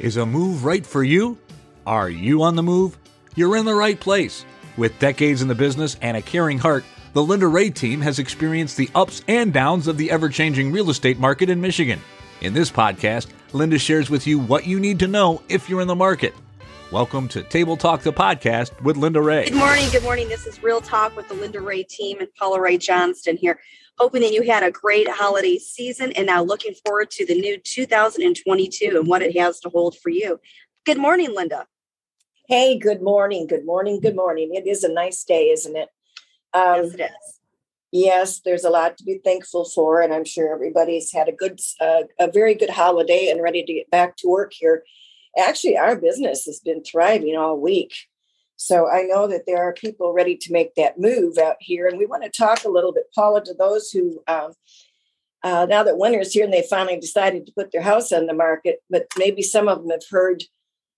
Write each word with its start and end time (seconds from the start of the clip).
Is 0.00 0.16
a 0.16 0.24
move 0.24 0.64
right 0.64 0.86
for 0.86 1.02
you? 1.02 1.38
Are 1.84 2.08
you 2.08 2.42
on 2.44 2.54
the 2.54 2.62
move? 2.62 2.96
You're 3.34 3.56
in 3.56 3.64
the 3.64 3.74
right 3.74 3.98
place. 3.98 4.44
With 4.76 4.96
decades 5.00 5.42
in 5.42 5.48
the 5.48 5.56
business 5.56 5.96
and 6.00 6.16
a 6.16 6.22
caring 6.22 6.58
heart, 6.58 6.84
the 7.14 7.22
Linda 7.22 7.48
Rea 7.48 7.70
team 7.70 8.00
has 8.02 8.20
experienced 8.20 8.76
the 8.76 8.90
ups 8.94 9.22
and 9.26 9.52
downs 9.52 9.88
of 9.88 9.96
the 9.96 10.12
ever 10.12 10.28
changing 10.28 10.70
real 10.70 10.90
estate 10.90 11.18
market 11.18 11.50
in 11.50 11.60
Michigan. 11.60 12.00
In 12.42 12.54
this 12.54 12.70
podcast, 12.70 13.26
Linda 13.52 13.76
shares 13.76 14.08
with 14.08 14.24
you 14.24 14.38
what 14.38 14.68
you 14.68 14.78
need 14.78 15.00
to 15.00 15.08
know 15.08 15.42
if 15.48 15.68
you're 15.68 15.80
in 15.80 15.88
the 15.88 15.96
market. 15.96 16.32
Welcome 16.90 17.28
to 17.28 17.42
Table 17.42 17.76
Talk, 17.76 18.00
the 18.00 18.14
podcast 18.14 18.80
with 18.80 18.96
Linda 18.96 19.20
Rea. 19.20 19.44
Good 19.44 19.56
morning. 19.56 19.84
Good 19.92 20.02
morning. 20.02 20.26
This 20.26 20.46
is 20.46 20.62
Real 20.62 20.80
Talk 20.80 21.14
with 21.18 21.28
the 21.28 21.34
Linda 21.34 21.60
Rea 21.60 21.84
team 21.84 22.20
and 22.20 22.34
Paula 22.34 22.62
Rea 22.62 22.78
Johnston 22.78 23.36
here. 23.36 23.60
Hoping 23.98 24.22
that 24.22 24.32
you 24.32 24.40
had 24.40 24.62
a 24.62 24.70
great 24.70 25.06
holiday 25.06 25.58
season 25.58 26.12
and 26.12 26.24
now 26.24 26.42
looking 26.42 26.72
forward 26.86 27.10
to 27.10 27.26
the 27.26 27.38
new 27.38 27.58
2022 27.58 28.96
and 28.96 29.06
what 29.06 29.20
it 29.20 29.36
has 29.36 29.60
to 29.60 29.68
hold 29.68 29.98
for 29.98 30.08
you. 30.08 30.40
Good 30.86 30.96
morning, 30.96 31.34
Linda. 31.34 31.66
Hey, 32.48 32.78
good 32.78 33.02
morning. 33.02 33.46
Good 33.46 33.66
morning. 33.66 34.00
Good 34.00 34.16
morning. 34.16 34.54
It 34.54 34.66
is 34.66 34.82
a 34.82 34.90
nice 34.90 35.24
day, 35.24 35.50
isn't 35.50 35.76
it? 35.76 35.90
Um, 36.54 36.84
yes, 36.84 36.94
it 36.94 37.00
is. 37.02 37.40
Yes, 37.92 38.40
there's 38.40 38.64
a 38.64 38.70
lot 38.70 38.96
to 38.96 39.04
be 39.04 39.20
thankful 39.22 39.66
for, 39.66 40.00
and 40.00 40.14
I'm 40.14 40.24
sure 40.24 40.54
everybody's 40.54 41.12
had 41.12 41.28
a 41.28 41.32
good, 41.32 41.60
uh, 41.82 42.04
a 42.18 42.30
very 42.30 42.54
good 42.54 42.70
holiday 42.70 43.28
and 43.28 43.42
ready 43.42 43.62
to 43.62 43.74
get 43.74 43.90
back 43.90 44.16
to 44.16 44.28
work 44.28 44.54
here. 44.54 44.84
Actually, 45.36 45.76
our 45.76 45.96
business 45.96 46.44
has 46.44 46.60
been 46.60 46.82
thriving 46.82 47.36
all 47.36 47.60
week. 47.60 47.92
So 48.56 48.90
I 48.90 49.02
know 49.02 49.28
that 49.28 49.44
there 49.46 49.62
are 49.62 49.72
people 49.72 50.12
ready 50.12 50.36
to 50.36 50.52
make 50.52 50.74
that 50.74 50.98
move 50.98 51.38
out 51.38 51.56
here. 51.60 51.86
And 51.86 51.96
we 51.96 52.06
want 52.06 52.24
to 52.24 52.30
talk 52.30 52.64
a 52.64 52.70
little 52.70 52.92
bit, 52.92 53.04
Paula, 53.14 53.44
to 53.44 53.54
those 53.54 53.90
who, 53.90 54.22
um, 54.26 54.52
uh, 55.44 55.66
now 55.70 55.84
that 55.84 55.96
winter's 55.96 56.32
here 56.32 56.44
and 56.44 56.52
they 56.52 56.66
finally 56.68 56.98
decided 56.98 57.46
to 57.46 57.52
put 57.52 57.70
their 57.70 57.82
house 57.82 58.10
on 58.10 58.26
the 58.26 58.34
market, 58.34 58.80
but 58.90 59.06
maybe 59.16 59.42
some 59.42 59.68
of 59.68 59.78
them 59.78 59.90
have 59.90 60.02
heard 60.10 60.42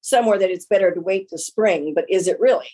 somewhere 0.01 0.39
that 0.39 0.51
it's 0.51 0.65
better 0.65 0.95
to 0.95 1.01
wait 1.01 1.29
till 1.29 1.37
spring. 1.37 1.93
But 1.95 2.07
is 2.09 2.27
it 2.27 2.41
really? 2.41 2.71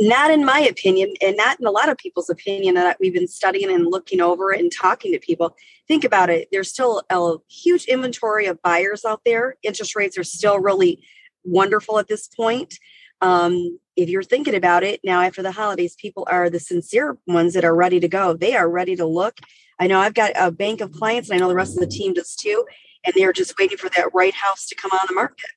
Not 0.00 0.30
in 0.30 0.44
my 0.44 0.60
opinion, 0.60 1.14
and 1.20 1.36
not 1.36 1.58
in 1.58 1.66
a 1.66 1.72
lot 1.72 1.88
of 1.88 1.98
people's 1.98 2.30
opinion 2.30 2.76
that 2.76 2.98
we've 3.00 3.12
been 3.12 3.26
studying 3.26 3.70
and 3.70 3.86
looking 3.86 4.20
over 4.20 4.52
and 4.52 4.70
talking 4.70 5.12
to 5.12 5.18
people. 5.18 5.56
Think 5.88 6.04
about 6.04 6.30
it. 6.30 6.48
There's 6.52 6.70
still 6.70 7.02
a 7.10 7.36
huge 7.48 7.84
inventory 7.86 8.46
of 8.46 8.62
buyers 8.62 9.04
out 9.04 9.22
there. 9.24 9.56
Interest 9.62 9.96
rates 9.96 10.16
are 10.16 10.24
still 10.24 10.60
really 10.60 11.02
wonderful 11.44 11.98
at 11.98 12.08
this 12.08 12.28
point 12.28 12.74
um, 13.20 13.78
if 13.96 14.08
you're 14.08 14.22
thinking 14.22 14.54
about 14.54 14.84
it 14.84 15.00
now 15.02 15.20
after 15.22 15.42
the 15.42 15.52
holidays, 15.52 15.96
people 16.00 16.26
are 16.30 16.48
the 16.48 16.60
sincere 16.60 17.18
ones 17.26 17.54
that 17.54 17.64
are 17.64 17.74
ready 17.74 18.00
to 18.00 18.08
go. 18.08 18.34
They 18.34 18.54
are 18.54 18.68
ready 18.68 18.94
to 18.96 19.06
look. 19.06 19.38
I 19.80 19.86
know 19.86 19.98
I've 19.98 20.14
got 20.14 20.32
a 20.36 20.50
bank 20.50 20.80
of 20.80 20.92
clients, 20.92 21.28
and 21.28 21.36
I 21.36 21.40
know 21.40 21.48
the 21.48 21.54
rest 21.54 21.74
of 21.74 21.80
the 21.80 21.86
team 21.86 22.14
does 22.14 22.34
too, 22.34 22.64
and 23.04 23.14
they're 23.16 23.32
just 23.32 23.58
waiting 23.58 23.78
for 23.78 23.88
that 23.90 24.14
right 24.14 24.34
house 24.34 24.66
to 24.68 24.74
come 24.74 24.90
on 24.92 25.06
the 25.08 25.14
market. 25.14 25.50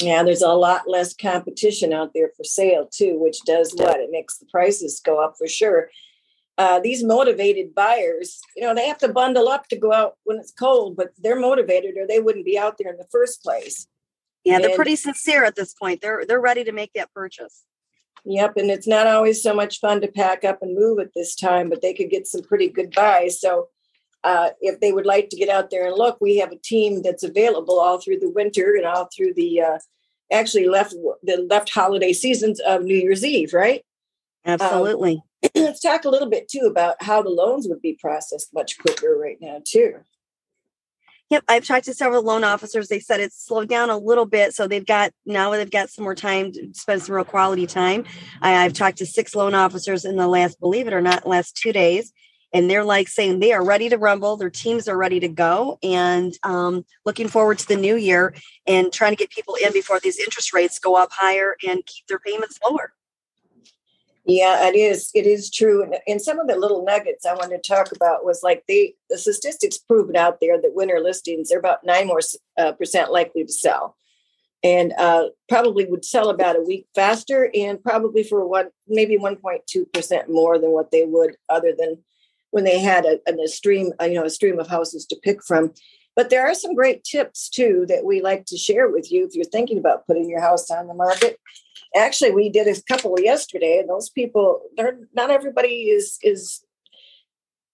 Yeah, 0.00 0.22
there's 0.22 0.42
a 0.42 0.48
lot 0.48 0.88
less 0.88 1.14
competition 1.14 1.92
out 1.92 2.12
there 2.14 2.30
for 2.36 2.44
sale 2.44 2.88
too, 2.92 3.18
which 3.18 3.40
does 3.46 3.72
what? 3.74 4.00
It 4.00 4.10
makes 4.10 4.38
the 4.38 4.46
prices 4.46 5.00
go 5.04 5.22
up 5.22 5.34
for 5.38 5.46
sure. 5.46 5.90
Uh, 6.56 6.78
these 6.80 7.02
motivated 7.02 7.74
buyers, 7.74 8.40
you 8.56 8.62
know, 8.62 8.74
they 8.74 8.86
have 8.86 8.98
to 8.98 9.08
bundle 9.08 9.48
up 9.48 9.66
to 9.68 9.76
go 9.76 9.92
out 9.92 10.16
when 10.24 10.38
it's 10.38 10.52
cold, 10.52 10.96
but 10.96 11.10
they're 11.18 11.38
motivated 11.38 11.96
or 11.96 12.06
they 12.06 12.20
wouldn't 12.20 12.44
be 12.44 12.58
out 12.58 12.76
there 12.78 12.92
in 12.92 12.96
the 12.96 13.06
first 13.10 13.42
place. 13.42 13.88
Yeah, 14.44 14.58
they're 14.58 14.68
and, 14.68 14.76
pretty 14.76 14.96
sincere 14.96 15.44
at 15.44 15.56
this 15.56 15.74
point. 15.74 16.00
They're 16.00 16.24
they're 16.26 16.40
ready 16.40 16.64
to 16.64 16.72
make 16.72 16.92
that 16.94 17.12
purchase. 17.12 17.64
Yep, 18.24 18.56
and 18.56 18.70
it's 18.70 18.86
not 18.86 19.06
always 19.06 19.42
so 19.42 19.54
much 19.54 19.80
fun 19.80 20.00
to 20.00 20.08
pack 20.08 20.44
up 20.44 20.62
and 20.62 20.74
move 20.74 20.98
at 20.98 21.12
this 21.14 21.34
time, 21.34 21.68
but 21.68 21.82
they 21.82 21.92
could 21.92 22.10
get 22.10 22.26
some 22.26 22.42
pretty 22.42 22.68
good 22.68 22.92
buys. 22.94 23.40
So 23.40 23.68
uh, 24.24 24.50
if 24.60 24.80
they 24.80 24.92
would 24.92 25.06
like 25.06 25.28
to 25.28 25.36
get 25.36 25.50
out 25.50 25.70
there 25.70 25.86
and 25.86 25.94
look, 25.96 26.18
we 26.20 26.38
have 26.38 26.50
a 26.50 26.56
team 26.56 27.02
that's 27.02 27.22
available 27.22 27.78
all 27.78 27.98
through 27.98 28.18
the 28.18 28.30
winter 28.30 28.74
and 28.74 28.86
all 28.86 29.08
through 29.14 29.34
the 29.34 29.60
uh, 29.60 29.78
actually 30.32 30.66
left 30.66 30.94
the 31.22 31.46
left 31.48 31.70
holiday 31.70 32.12
seasons 32.12 32.58
of 32.60 32.82
New 32.82 32.96
Year's 32.96 33.24
Eve, 33.24 33.52
right? 33.52 33.84
Absolutely. 34.46 35.22
Um, 35.44 35.50
let's 35.62 35.80
talk 35.80 36.04
a 36.04 36.08
little 36.08 36.28
bit 36.28 36.48
too 36.48 36.66
about 36.66 37.02
how 37.02 37.22
the 37.22 37.28
loans 37.28 37.68
would 37.68 37.82
be 37.82 37.98
processed 38.00 38.52
much 38.54 38.78
quicker 38.78 39.16
right 39.16 39.38
now 39.40 39.60
too. 39.62 39.96
Yep, 41.30 41.44
I've 41.48 41.66
talked 41.66 41.86
to 41.86 41.94
several 41.94 42.22
loan 42.22 42.44
officers. 42.44 42.88
They 42.88 43.00
said 43.00 43.20
it's 43.20 43.44
slowed 43.44 43.68
down 43.68 43.88
a 43.90 43.96
little 43.96 44.26
bit, 44.26 44.54
so 44.54 44.68
they've 44.68 44.84
got 44.84 45.10
now 45.26 45.50
they've 45.50 45.70
got 45.70 45.90
some 45.90 46.04
more 46.04 46.14
time 46.14 46.52
to 46.52 46.72
spend 46.74 47.02
some 47.02 47.14
real 47.14 47.24
quality 47.24 47.66
time. 47.66 48.04
I, 48.40 48.52
have 48.62 48.72
talked 48.72 48.98
to 48.98 49.06
six 49.06 49.34
loan 49.34 49.54
officers 49.54 50.04
in 50.04 50.16
the 50.16 50.28
last, 50.28 50.60
believe 50.60 50.86
it 50.86 50.92
or 50.92 51.00
not, 51.00 51.26
last 51.26 51.56
two 51.56 51.72
days, 51.72 52.12
and 52.54 52.70
they're 52.70 52.84
like 52.84 53.08
saying 53.08 53.40
they 53.40 53.52
are 53.52 53.64
ready 53.64 53.88
to 53.88 53.98
rumble. 53.98 54.36
Their 54.36 54.48
teams 54.48 54.88
are 54.88 54.96
ready 54.96 55.20
to 55.20 55.28
go, 55.28 55.78
and 55.82 56.32
um, 56.44 56.86
looking 57.04 57.28
forward 57.28 57.58
to 57.58 57.68
the 57.68 57.76
new 57.76 57.96
year 57.96 58.32
and 58.66 58.92
trying 58.92 59.12
to 59.12 59.16
get 59.16 59.30
people 59.30 59.56
in 59.56 59.72
before 59.72 59.98
these 60.00 60.18
interest 60.18 60.54
rates 60.54 60.78
go 60.78 60.94
up 60.94 61.10
higher 61.12 61.56
and 61.66 61.84
keep 61.84 62.06
their 62.06 62.20
payments 62.20 62.58
lower. 62.64 62.94
Yeah, 64.24 64.68
it 64.68 64.74
is. 64.74 65.10
It 65.14 65.26
is 65.26 65.50
true. 65.50 65.82
And, 65.82 65.96
and 66.06 66.22
some 66.22 66.38
of 66.38 66.46
the 66.46 66.56
little 66.56 66.82
nuggets 66.82 67.26
I 67.26 67.34
wanted 67.34 67.62
to 67.62 67.68
talk 67.68 67.92
about 67.92 68.24
was 68.24 68.42
like 68.42 68.64
the 68.68 68.94
the 69.10 69.18
statistics 69.18 69.76
proven 69.76 70.16
out 70.16 70.38
there 70.40 70.58
that 70.62 70.74
winter 70.74 71.00
listings 71.00 71.52
are 71.52 71.58
about 71.58 71.84
nine 71.84 72.06
more 72.06 72.20
uh, 72.56 72.72
percent 72.72 73.12
likely 73.12 73.44
to 73.44 73.52
sell, 73.52 73.96
and 74.62 74.94
uh, 74.96 75.26
probably 75.48 75.86
would 75.86 76.04
sell 76.04 76.30
about 76.30 76.56
a 76.56 76.62
week 76.62 76.86
faster, 76.94 77.50
and 77.52 77.82
probably 77.82 78.22
for 78.22 78.46
one 78.46 78.70
maybe 78.86 79.18
one 79.18 79.36
point 79.36 79.62
two 79.66 79.84
percent 79.86 80.30
more 80.30 80.56
than 80.58 80.70
what 80.70 80.92
they 80.92 81.04
would 81.04 81.36
other 81.50 81.74
than 81.76 81.98
when 82.54 82.62
they 82.62 82.78
had 82.78 83.04
a, 83.04 83.18
a 83.28 83.48
stream 83.48 83.92
uh, 84.00 84.04
you 84.04 84.14
know 84.14 84.24
a 84.24 84.30
stream 84.30 84.60
of 84.60 84.68
houses 84.68 85.04
to 85.04 85.16
pick 85.24 85.42
from. 85.42 85.72
But 86.14 86.30
there 86.30 86.46
are 86.46 86.54
some 86.54 86.76
great 86.76 87.02
tips 87.02 87.48
too 87.48 87.84
that 87.88 88.04
we 88.04 88.22
like 88.22 88.46
to 88.46 88.56
share 88.56 88.88
with 88.88 89.10
you 89.10 89.26
if 89.26 89.34
you're 89.34 89.44
thinking 89.44 89.76
about 89.76 90.06
putting 90.06 90.30
your 90.30 90.40
house 90.40 90.70
on 90.70 90.86
the 90.86 90.94
market. 90.94 91.40
Actually 91.96 92.30
we 92.30 92.48
did 92.48 92.68
a 92.68 92.80
couple 92.82 93.18
yesterday 93.20 93.78
and 93.80 93.90
those 93.90 94.08
people 94.08 94.62
they're 94.76 95.00
not 95.14 95.32
everybody 95.32 95.90
is 95.90 96.16
is 96.22 96.64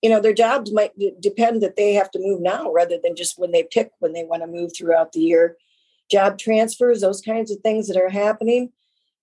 you 0.01 0.09
know 0.09 0.19
their 0.19 0.33
jobs 0.33 0.73
might 0.73 0.93
depend 1.21 1.63
that 1.63 1.77
they 1.77 1.93
have 1.93 2.11
to 2.13 2.19
move 2.19 2.41
now 2.41 2.73
rather 2.73 2.97
than 3.05 3.15
just 3.15 3.39
when 3.39 3.53
they 3.53 3.65
pick 3.65 3.91
when 3.99 4.15
they 4.15 4.25
want 4.25 4.43
to 4.43 4.47
move 4.47 4.71
throughout 4.75 5.13
the 5.13 5.21
year. 5.21 5.59
Job 6.11 6.39
transfers 6.39 7.03
those 7.03 7.21
kinds 7.21 7.51
of 7.51 7.59
things 7.61 7.87
that 7.87 7.99
are 7.99 8.09
happening 8.09 8.73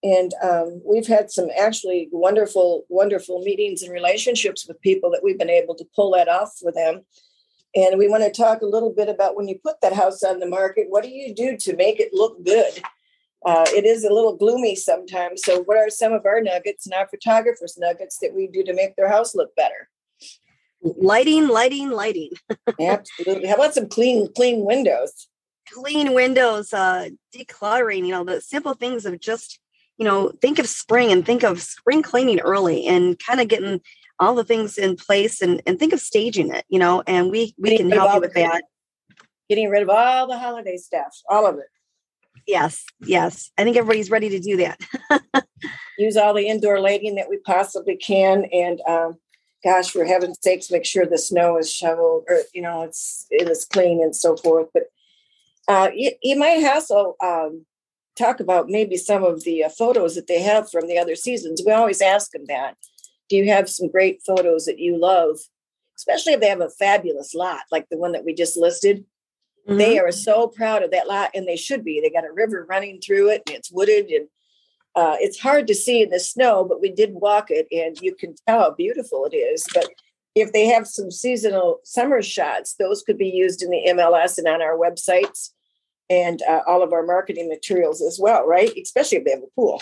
and 0.04 0.34
um, 0.44 0.82
we've 0.86 1.08
had 1.08 1.32
some 1.32 1.50
actually 1.58 2.10
wonderful 2.12 2.86
wonderful 2.90 3.42
meetings 3.42 3.82
and 3.82 3.92
relationships 3.92 4.68
with 4.68 4.82
people 4.82 5.10
that 5.12 5.24
we've 5.24 5.40
been 5.40 5.50
able 5.50 5.76
to 5.76 5.88
pull 5.96 6.12
that 6.12 6.28
off 6.28 6.54
for 6.62 6.72
them 6.72 7.02
and 7.76 7.98
we 7.98 8.08
want 8.08 8.24
to 8.24 8.32
talk 8.32 8.62
a 8.62 8.66
little 8.66 8.94
bit 8.94 9.10
about 9.10 9.36
when 9.36 9.48
you 9.48 9.60
put 9.64 9.82
that 9.82 9.94
house 9.94 10.24
on 10.24 10.40
the 10.40 10.48
market 10.48 10.88
what 10.90 11.04
do 11.04 11.10
you 11.10 11.34
do 11.34 11.58
to 11.58 11.76
make 11.76 12.00
it 12.00 12.14
look 12.14 12.44
good 12.46 12.82
uh, 13.46 13.66
it 13.68 13.86
is 13.86 14.04
a 14.04 14.14
little 14.14 14.36
gloomy 14.36 14.76
sometimes. 14.76 15.44
So, 15.44 15.62
what 15.64 15.78
are 15.78 15.90
some 15.90 16.12
of 16.12 16.26
our 16.26 16.42
nuggets 16.42 16.86
and 16.86 16.94
our 16.94 17.08
photographers' 17.08 17.78
nuggets 17.78 18.18
that 18.20 18.34
we 18.34 18.48
do 18.48 18.64
to 18.64 18.74
make 18.74 18.96
their 18.96 19.10
house 19.10 19.36
look 19.36 19.56
better? 19.56 19.90
Lighting, 20.82 21.48
lighting, 21.48 21.90
lighting. 21.90 22.32
Absolutely. 22.80 23.48
How 23.48 23.56
about 23.56 23.74
some 23.74 23.88
clean, 23.88 24.28
clean 24.36 24.66
windows? 24.66 25.28
Clean 25.72 26.14
windows, 26.14 26.74
uh, 26.74 27.10
decluttering. 27.36 28.06
You 28.06 28.12
know, 28.12 28.24
the 28.24 28.42
simple 28.42 28.74
things 28.74 29.06
of 29.06 29.20
just, 29.20 29.60
you 29.98 30.06
know, 30.06 30.32
think 30.42 30.60
of 30.60 30.68
spring 30.68 31.12
and 31.12 31.26
think 31.26 31.44
of 31.44 31.62
spring 31.62 32.02
cleaning 32.02 32.40
early 32.40 32.86
and 32.86 33.18
kind 33.20 33.42
of 33.42 33.48
getting 33.48 33.82
all 34.20 34.36
the 34.36 34.44
things 34.44 34.78
in 34.78 34.96
place 34.96 35.42
and, 35.42 35.62
and 35.66 35.80
think 35.80 35.94
of 35.94 36.00
staging 36.00 36.54
it. 36.54 36.66
You 36.70 36.80
know, 36.80 37.04
and 37.08 37.32
we 37.32 37.54
we 37.58 37.72
getting 37.72 37.90
can 37.90 37.98
help 37.98 38.16
you 38.16 38.22
with 38.22 38.34
that. 38.34 38.64
Getting 39.50 39.70
rid 39.70 39.84
of 39.84 39.90
all 39.90 40.28
the 40.28 40.38
holiday 40.38 40.78
stuff, 40.78 41.16
all 41.30 41.48
of 41.48 41.58
it. 41.58 41.68
Yes, 42.46 42.86
yes. 43.02 43.52
I 43.58 43.64
think 43.64 43.76
everybody's 43.76 44.10
ready 44.10 44.30
to 44.30 44.40
do 44.40 44.58
that. 44.58 44.80
Use 45.98 46.16
all 46.16 46.34
the 46.34 46.48
indoor 46.48 46.80
lighting 46.80 47.16
that 47.16 47.30
we 47.30 47.38
possibly 47.40 47.98
can, 47.98 48.46
and 48.54 48.80
um, 48.88 49.18
gosh, 49.64 49.90
for 49.90 50.06
heaven's 50.06 50.38
sakes, 50.42 50.72
make 50.72 50.86
sure 50.86 51.06
the 51.06 51.18
snow 51.18 51.58
is 51.58 51.72
shoveled 51.72 52.24
or 52.30 52.42
you 52.54 52.62
know 52.62 52.84
it's 52.84 53.26
it 53.30 53.50
is 53.50 53.66
clean 53.66 54.02
and 54.02 54.16
so 54.16 54.38
forth. 54.38 54.70
But 54.74 54.84
uh, 55.68 55.90
you, 55.94 56.12
you, 56.22 56.38
might 56.38 56.64
also 56.66 57.16
um, 57.22 57.66
talk 58.18 58.40
about 58.40 58.70
maybe 58.70 58.98
some 58.98 59.24
of 59.24 59.44
the 59.44 59.64
uh, 59.64 59.70
photos 59.70 60.16
that 60.16 60.28
they 60.28 60.42
have 60.42 60.70
from 60.70 60.88
the 60.88 60.98
other 60.98 61.16
seasons. 61.16 61.62
We 61.66 61.72
always 61.72 62.02
ask 62.02 62.32
them 62.32 62.46
that. 62.48 62.76
Do 63.30 63.36
you 63.36 63.50
have 63.50 63.70
some 63.70 63.90
great 63.90 64.22
photos 64.26 64.66
that 64.66 64.80
you 64.80 64.98
love, 65.00 65.38
especially 65.98 66.34
if 66.34 66.40
they 66.40 66.50
have 66.50 66.62
a 66.62 66.70
fabulous 66.70 67.34
lot 67.36 67.62
like 67.72 67.88
the 67.90 67.98
one 67.98 68.14
that 68.14 68.26
we 68.26 68.34
just 68.34 68.58
listed? 68.58 69.06
Mm-hmm. 69.68 69.78
They 69.78 70.00
are 70.00 70.12
so 70.12 70.48
proud 70.48 70.84
of 70.84 70.92
that 70.92 71.08
lot, 71.08 71.32
and 71.34 71.48
they 71.48 71.58
should 71.58 71.84
be. 71.84 72.00
They 72.02 72.10
got 72.10 72.28
a 72.28 72.34
river 72.34 72.66
running 72.70 73.02
through 73.02 73.30
it, 73.32 73.44
and 73.48 73.56
it's 73.56 73.72
wooded, 73.72 74.08
and 74.08 74.28
uh, 74.96 75.18
it's 75.20 75.40
hard 75.40 75.68
to 75.68 75.76
see 75.76 76.02
in 76.02 76.10
the 76.10 76.20
snow, 76.20 76.64
but 76.64 76.82
we 76.82 76.90
did 76.90 77.14
walk 77.14 77.48
it, 77.50 77.68
and 77.72 77.98
you 78.02 78.16
can 78.16 78.34
tell 78.48 78.60
how 78.60 78.72
beautiful 78.72 79.28
it 79.32 79.36
is. 79.36 79.64
But 79.74 79.88
if 80.36 80.54
they 80.54 80.68
have 80.68 80.88
some 80.88 81.12
seasonal 81.12 81.80
summer 81.84 82.22
shots, 82.22 82.76
those 82.76 83.04
could 83.04 83.18
be 83.18 83.28
used 83.28 83.62
in 83.62 83.70
the 83.70 83.84
MLS 83.90 84.38
and 84.38 84.48
on 84.48 84.62
our 84.62 84.78
websites 84.78 85.52
and 86.10 86.42
uh, 86.44 86.62
all 86.68 86.84
of 86.84 86.94
our 86.94 87.06
marketing 87.06 87.50
materials 87.50 88.02
as 88.02 88.20
well, 88.22 88.46
right? 88.46 88.72
Especially 88.82 89.18
if 89.18 89.26
they 89.26 89.32
have 89.32 89.44
a 89.44 89.56
pool. 89.56 89.82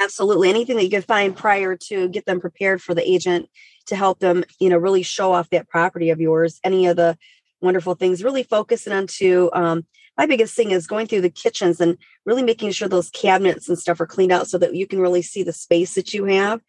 Absolutely. 0.00 0.50
Anything 0.50 0.76
that 0.76 0.84
you 0.84 0.90
can 0.90 1.02
find 1.02 1.36
prior 1.36 1.76
to 1.76 2.08
get 2.08 2.26
them 2.26 2.40
prepared 2.40 2.82
for 2.82 2.94
the 2.94 3.08
agent 3.08 3.48
to 3.86 3.96
help 3.96 4.18
them, 4.18 4.44
you 4.58 4.68
know, 4.68 4.76
really 4.76 5.02
show 5.02 5.32
off 5.32 5.50
that 5.50 5.68
property 5.68 6.10
of 6.10 6.20
yours. 6.20 6.60
Any 6.64 6.86
of 6.86 6.96
the 6.96 7.16
wonderful 7.60 7.94
things. 7.94 8.22
Really 8.22 8.42
focusing 8.42 8.92
on 8.92 9.06
to 9.18 9.50
um, 9.52 9.86
my 10.16 10.26
biggest 10.26 10.54
thing 10.54 10.70
is 10.70 10.86
going 10.86 11.06
through 11.06 11.22
the 11.22 11.30
kitchens 11.30 11.80
and 11.80 11.96
really 12.24 12.42
making 12.42 12.70
sure 12.70 12.88
those 12.88 13.10
cabinets 13.10 13.68
and 13.68 13.78
stuff 13.78 14.00
are 14.00 14.06
cleaned 14.06 14.32
out 14.32 14.48
so 14.48 14.58
that 14.58 14.74
you 14.74 14.86
can 14.86 15.00
really 15.00 15.22
see 15.22 15.42
the 15.42 15.52
space 15.52 15.94
that 15.94 16.14
you 16.14 16.24
have 16.24 16.60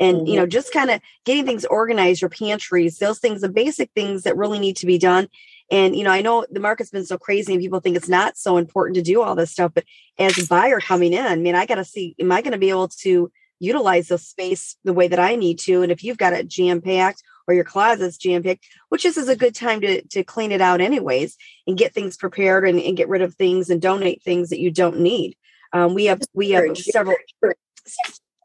and 0.00 0.18
mm-hmm. 0.18 0.26
you 0.26 0.36
know 0.36 0.46
just 0.46 0.72
kind 0.72 0.90
of 0.90 1.00
getting 1.24 1.46
things 1.46 1.64
organized 1.66 2.20
your 2.20 2.30
pantries 2.30 2.98
those 2.98 3.18
things 3.18 3.40
the 3.40 3.48
basic 3.48 3.90
things 3.94 4.22
that 4.22 4.36
really 4.36 4.58
need 4.58 4.76
to 4.76 4.86
be 4.86 4.98
done 4.98 5.28
and 5.70 5.96
you 5.96 6.04
know 6.04 6.10
i 6.10 6.20
know 6.20 6.46
the 6.50 6.60
market's 6.60 6.90
been 6.90 7.04
so 7.04 7.18
crazy 7.18 7.52
and 7.52 7.62
people 7.62 7.80
think 7.80 7.96
it's 7.96 8.08
not 8.08 8.36
so 8.36 8.56
important 8.56 8.96
to 8.96 9.02
do 9.02 9.22
all 9.22 9.34
this 9.34 9.50
stuff 9.50 9.72
but 9.74 9.84
as 10.18 10.38
a 10.38 10.46
buyer 10.46 10.80
coming 10.80 11.12
in 11.12 11.26
i 11.26 11.36
mean 11.36 11.54
i 11.54 11.66
got 11.66 11.76
to 11.76 11.84
see 11.84 12.14
am 12.20 12.32
i 12.32 12.42
going 12.42 12.52
to 12.52 12.58
be 12.58 12.70
able 12.70 12.88
to 12.88 13.30
utilize 13.60 14.08
the 14.08 14.18
space 14.18 14.76
the 14.84 14.92
way 14.92 15.08
that 15.08 15.18
i 15.18 15.34
need 15.34 15.58
to? 15.58 15.82
And 15.82 15.90
if 15.90 16.04
you've 16.04 16.18
got 16.18 16.32
it 16.32 16.48
jam 16.48 16.80
packed 16.80 17.22
or 17.46 17.54
your 17.54 17.64
closet's 17.64 18.16
jam 18.16 18.42
packed 18.42 18.66
which 18.88 19.02
this 19.02 19.16
is 19.16 19.28
a 19.28 19.36
good 19.36 19.54
time 19.54 19.80
to 19.80 20.02
to 20.02 20.22
clean 20.24 20.52
it 20.52 20.60
out 20.60 20.80
anyways 20.80 21.36
and 21.66 21.78
get 21.78 21.94
things 21.94 22.16
prepared 22.16 22.68
and, 22.68 22.80
and 22.80 22.96
get 22.96 23.08
rid 23.08 23.22
of 23.22 23.34
things 23.34 23.70
and 23.70 23.82
donate 23.82 24.22
things 24.22 24.50
that 24.50 24.60
you 24.60 24.70
don't 24.70 25.00
need. 25.00 25.36
Um, 25.72 25.94
we 25.94 26.06
have 26.06 26.22
we 26.32 26.50
have 26.50 26.76
several 26.76 27.16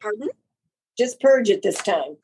pardon? 0.02 0.30
Just 0.98 1.20
purge 1.20 1.50
it 1.50 1.64
this 1.64 1.78
time. 1.78 2.18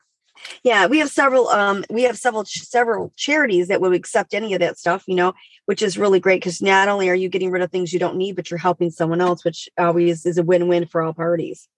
Yeah, 0.62 0.86
we 0.86 0.98
have 0.98 1.10
several. 1.10 1.48
Um, 1.48 1.84
we 1.90 2.02
have 2.02 2.18
several 2.18 2.44
several 2.44 3.12
charities 3.16 3.68
that 3.68 3.80
would 3.80 3.94
accept 3.94 4.34
any 4.34 4.54
of 4.54 4.60
that 4.60 4.78
stuff. 4.78 5.04
You 5.06 5.14
know, 5.14 5.34
which 5.66 5.82
is 5.82 5.98
really 5.98 6.20
great 6.20 6.40
because 6.40 6.60
not 6.60 6.88
only 6.88 7.08
are 7.08 7.14
you 7.14 7.28
getting 7.28 7.50
rid 7.50 7.62
of 7.62 7.70
things 7.70 7.92
you 7.92 7.98
don't 7.98 8.16
need, 8.16 8.36
but 8.36 8.50
you're 8.50 8.58
helping 8.58 8.90
someone 8.90 9.20
else, 9.20 9.44
which 9.44 9.68
always 9.78 10.26
is 10.26 10.38
a 10.38 10.42
win-win 10.42 10.86
for 10.86 11.02
all 11.02 11.12
parties. 11.12 11.68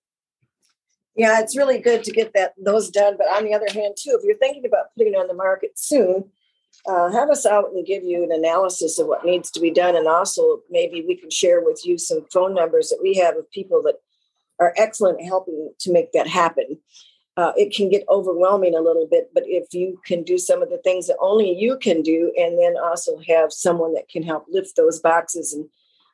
Yeah, 1.15 1.41
it's 1.41 1.57
really 1.57 1.79
good 1.79 2.05
to 2.05 2.13
get 2.13 2.33
that 2.35 2.55
those 2.57 2.91
done. 2.91 3.17
But 3.19 3.27
on 3.29 3.45
the 3.45 3.55
other 3.55 3.69
hand, 3.73 3.97
too, 3.99 4.17
if 4.19 4.25
you're 4.25 4.39
thinking 4.39 4.65
about 4.65 4.95
putting 4.97 5.13
it 5.13 5.17
on 5.17 5.29
the 5.29 5.35
market 5.35 5.79
soon, 5.79 6.31
uh, 6.87 7.13
have 7.13 7.31
us 7.31 7.45
out 7.45 7.73
and 7.73 7.87
give 7.87 8.03
you 8.03 8.25
an 8.25 8.33
analysis 8.33 8.99
of 8.99 9.07
what 9.07 9.25
needs 9.25 9.51
to 9.51 9.61
be 9.61 9.71
done, 9.71 9.95
and 9.95 10.09
also 10.09 10.61
maybe 10.71 11.05
we 11.07 11.17
can 11.17 11.31
share 11.31 11.61
with 11.61 11.85
you 11.85 11.99
some 11.99 12.27
phone 12.33 12.55
numbers 12.55 12.89
that 12.89 13.01
we 13.03 13.15
have 13.15 13.37
of 13.37 13.51
people 13.51 13.83
that 13.83 13.97
are 14.59 14.73
excellent 14.77 15.21
at 15.21 15.27
helping 15.27 15.73
to 15.81 15.93
make 15.93 16.13
that 16.13 16.27
happen. 16.27 16.72
Uh, 17.37 17.53
it 17.57 17.75
can 17.75 17.89
get 17.89 18.05
overwhelming 18.11 18.75
a 18.75 18.81
little 18.81 19.07
bit, 19.11 19.31
but 19.33 19.45
if 19.47 19.73
you 19.73 19.99
can 20.05 20.23
do 20.23 20.37
some 20.37 20.63
of 20.63 20.69
the 20.69 20.77
things 20.79 21.07
that 21.07 21.17
only 21.19 21.51
you 21.51 21.79
can 21.79 22.03
do, 22.03 22.31
and 22.37 22.59
then 22.59 22.75
also 22.77 23.19
have 23.27 23.53
someone 23.53 23.95
that 23.95 24.09
can 24.09 24.23
help 24.23 24.45
lift 24.51 24.77
those 24.77 25.01
boxes 25.01 25.55
and 25.55 25.67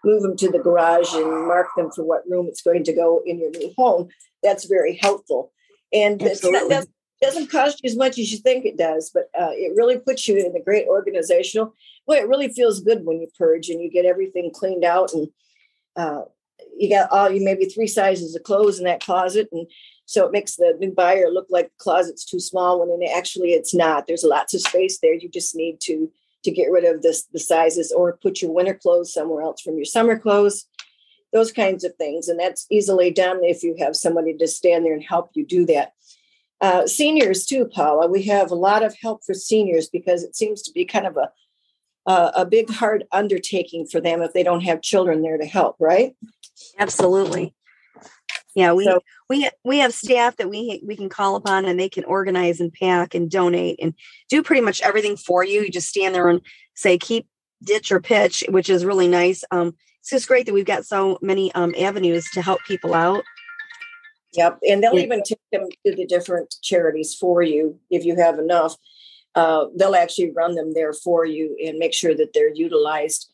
move 0.04 0.22
them 0.22 0.36
to 0.36 0.48
the 0.48 0.58
garage 0.58 1.12
and 1.14 1.46
mark 1.46 1.66
them 1.76 1.90
for 1.90 2.04
what 2.04 2.28
room 2.28 2.46
it's 2.48 2.62
going 2.62 2.84
to 2.84 2.92
go 2.92 3.22
in 3.26 3.40
your 3.40 3.50
new 3.50 3.72
home, 3.76 4.08
that's 4.42 4.64
very 4.64 4.96
helpful. 5.02 5.52
And 5.92 6.20
that 6.20 6.86
doesn't 7.20 7.50
cost 7.50 7.80
you 7.82 7.88
as 7.88 7.96
much 7.96 8.18
as 8.18 8.30
you 8.30 8.38
think 8.38 8.64
it 8.64 8.78
does, 8.78 9.10
but 9.12 9.24
uh, 9.38 9.50
it 9.50 9.74
really 9.76 9.98
puts 9.98 10.28
you 10.28 10.36
in 10.36 10.54
a 10.54 10.62
great 10.62 10.86
organizational. 10.86 11.74
Well, 12.06 12.22
it 12.22 12.28
really 12.28 12.48
feels 12.48 12.80
good 12.80 13.04
when 13.04 13.20
you 13.20 13.28
purge 13.36 13.68
and 13.70 13.82
you 13.82 13.90
get 13.90 14.04
everything 14.04 14.52
cleaned 14.54 14.84
out 14.84 15.12
and 15.12 15.28
uh, 15.96 16.22
you 16.76 16.88
got 16.88 17.10
all 17.10 17.30
you 17.30 17.44
maybe 17.44 17.66
three 17.66 17.86
sizes 17.86 18.34
of 18.34 18.42
clothes 18.42 18.78
in 18.78 18.84
that 18.84 19.02
closet 19.02 19.48
and 19.52 19.66
so 20.08 20.24
it 20.24 20.32
makes 20.32 20.56
the 20.56 20.74
new 20.80 20.90
buyer 20.90 21.28
look 21.28 21.48
like 21.50 21.66
the 21.66 21.84
closet's 21.84 22.24
too 22.24 22.40
small 22.40 22.80
when 22.80 23.06
actually 23.10 23.50
it's 23.50 23.74
not. 23.74 24.06
There's 24.06 24.24
lots 24.24 24.54
of 24.54 24.62
space 24.62 25.00
there. 25.02 25.12
You 25.12 25.28
just 25.28 25.54
need 25.54 25.80
to 25.82 26.10
to 26.44 26.50
get 26.50 26.70
rid 26.70 26.84
of 26.84 27.02
this 27.02 27.24
the 27.24 27.38
sizes 27.38 27.92
or 27.92 28.16
put 28.16 28.40
your 28.40 28.50
winter 28.50 28.72
clothes 28.74 29.12
somewhere 29.12 29.42
else 29.42 29.60
from 29.60 29.76
your 29.76 29.84
summer 29.84 30.18
clothes 30.18 30.66
those 31.32 31.52
kinds 31.52 31.84
of 31.84 31.94
things 31.96 32.28
and 32.28 32.40
that's 32.40 32.66
easily 32.70 33.10
done 33.10 33.40
if 33.42 33.62
you 33.62 33.76
have 33.78 33.94
somebody 33.94 34.34
to 34.34 34.48
stand 34.48 34.86
there 34.86 34.94
and 34.94 35.04
help 35.04 35.30
you 35.34 35.44
do 35.44 35.66
that. 35.66 35.92
Uh, 36.60 36.86
seniors 36.86 37.44
too 37.44 37.66
paula. 37.66 38.08
We 38.08 38.22
have 38.22 38.50
a 38.50 38.56
lot 38.56 38.82
of 38.82 38.96
help 39.02 39.22
for 39.24 39.34
seniors 39.34 39.88
because 39.88 40.22
it 40.22 40.34
seems 40.34 40.62
to 40.62 40.72
be 40.72 40.86
kind 40.86 41.06
of 41.06 41.16
a 41.18 41.30
uh, 42.06 42.32
a 42.34 42.46
big 42.46 42.70
hard 42.70 43.04
undertaking 43.12 43.86
for 43.86 44.00
them 44.00 44.22
if 44.22 44.32
they 44.32 44.42
don't 44.42 44.62
have 44.62 44.80
children 44.80 45.20
there 45.20 45.36
to 45.36 45.44
help 45.44 45.76
right 45.78 46.16
Absolutely. 46.78 47.54
Yeah, 48.54 48.72
we 48.72 48.84
so, 48.84 49.00
we 49.28 49.48
we 49.64 49.78
have 49.78 49.94
staff 49.94 50.36
that 50.36 50.50
we 50.50 50.82
we 50.84 50.96
can 50.96 51.08
call 51.08 51.36
upon 51.36 51.64
and 51.64 51.78
they 51.78 51.88
can 51.88 52.04
organize 52.04 52.60
and 52.60 52.72
pack 52.72 53.14
and 53.14 53.30
donate 53.30 53.78
and 53.80 53.94
do 54.28 54.42
pretty 54.42 54.62
much 54.62 54.82
everything 54.82 55.16
for 55.16 55.44
you. 55.44 55.62
You 55.62 55.70
just 55.70 55.88
stand 55.88 56.14
there 56.14 56.28
and 56.28 56.40
say 56.74 56.98
keep 56.98 57.28
ditch 57.62 57.92
or 57.92 58.00
pitch, 58.00 58.42
which 58.48 58.68
is 58.68 58.84
really 58.84 59.08
nice. 59.08 59.44
Um, 59.50 59.74
it's 60.00 60.10
just 60.10 60.28
great 60.28 60.46
that 60.46 60.54
we've 60.54 60.64
got 60.64 60.86
so 60.86 61.18
many 61.22 61.52
um, 61.52 61.74
avenues 61.78 62.28
to 62.32 62.42
help 62.42 62.60
people 62.66 62.94
out. 62.94 63.22
Yep, 64.34 64.58
and 64.68 64.82
they'll 64.82 64.94
yeah. 64.94 65.04
even 65.04 65.22
take 65.22 65.40
them 65.52 65.66
to 65.86 65.94
the 65.94 66.06
different 66.06 66.54
charities 66.62 67.14
for 67.14 67.42
you 67.42 67.78
if 67.90 68.04
you 68.04 68.16
have 68.16 68.38
enough. 68.38 68.76
Uh, 69.34 69.66
they'll 69.76 69.94
actually 69.94 70.32
run 70.32 70.54
them 70.54 70.74
there 70.74 70.92
for 70.92 71.24
you 71.24 71.56
and 71.64 71.78
make 71.78 71.94
sure 71.94 72.14
that 72.14 72.32
they're 72.34 72.52
utilized 72.52 73.30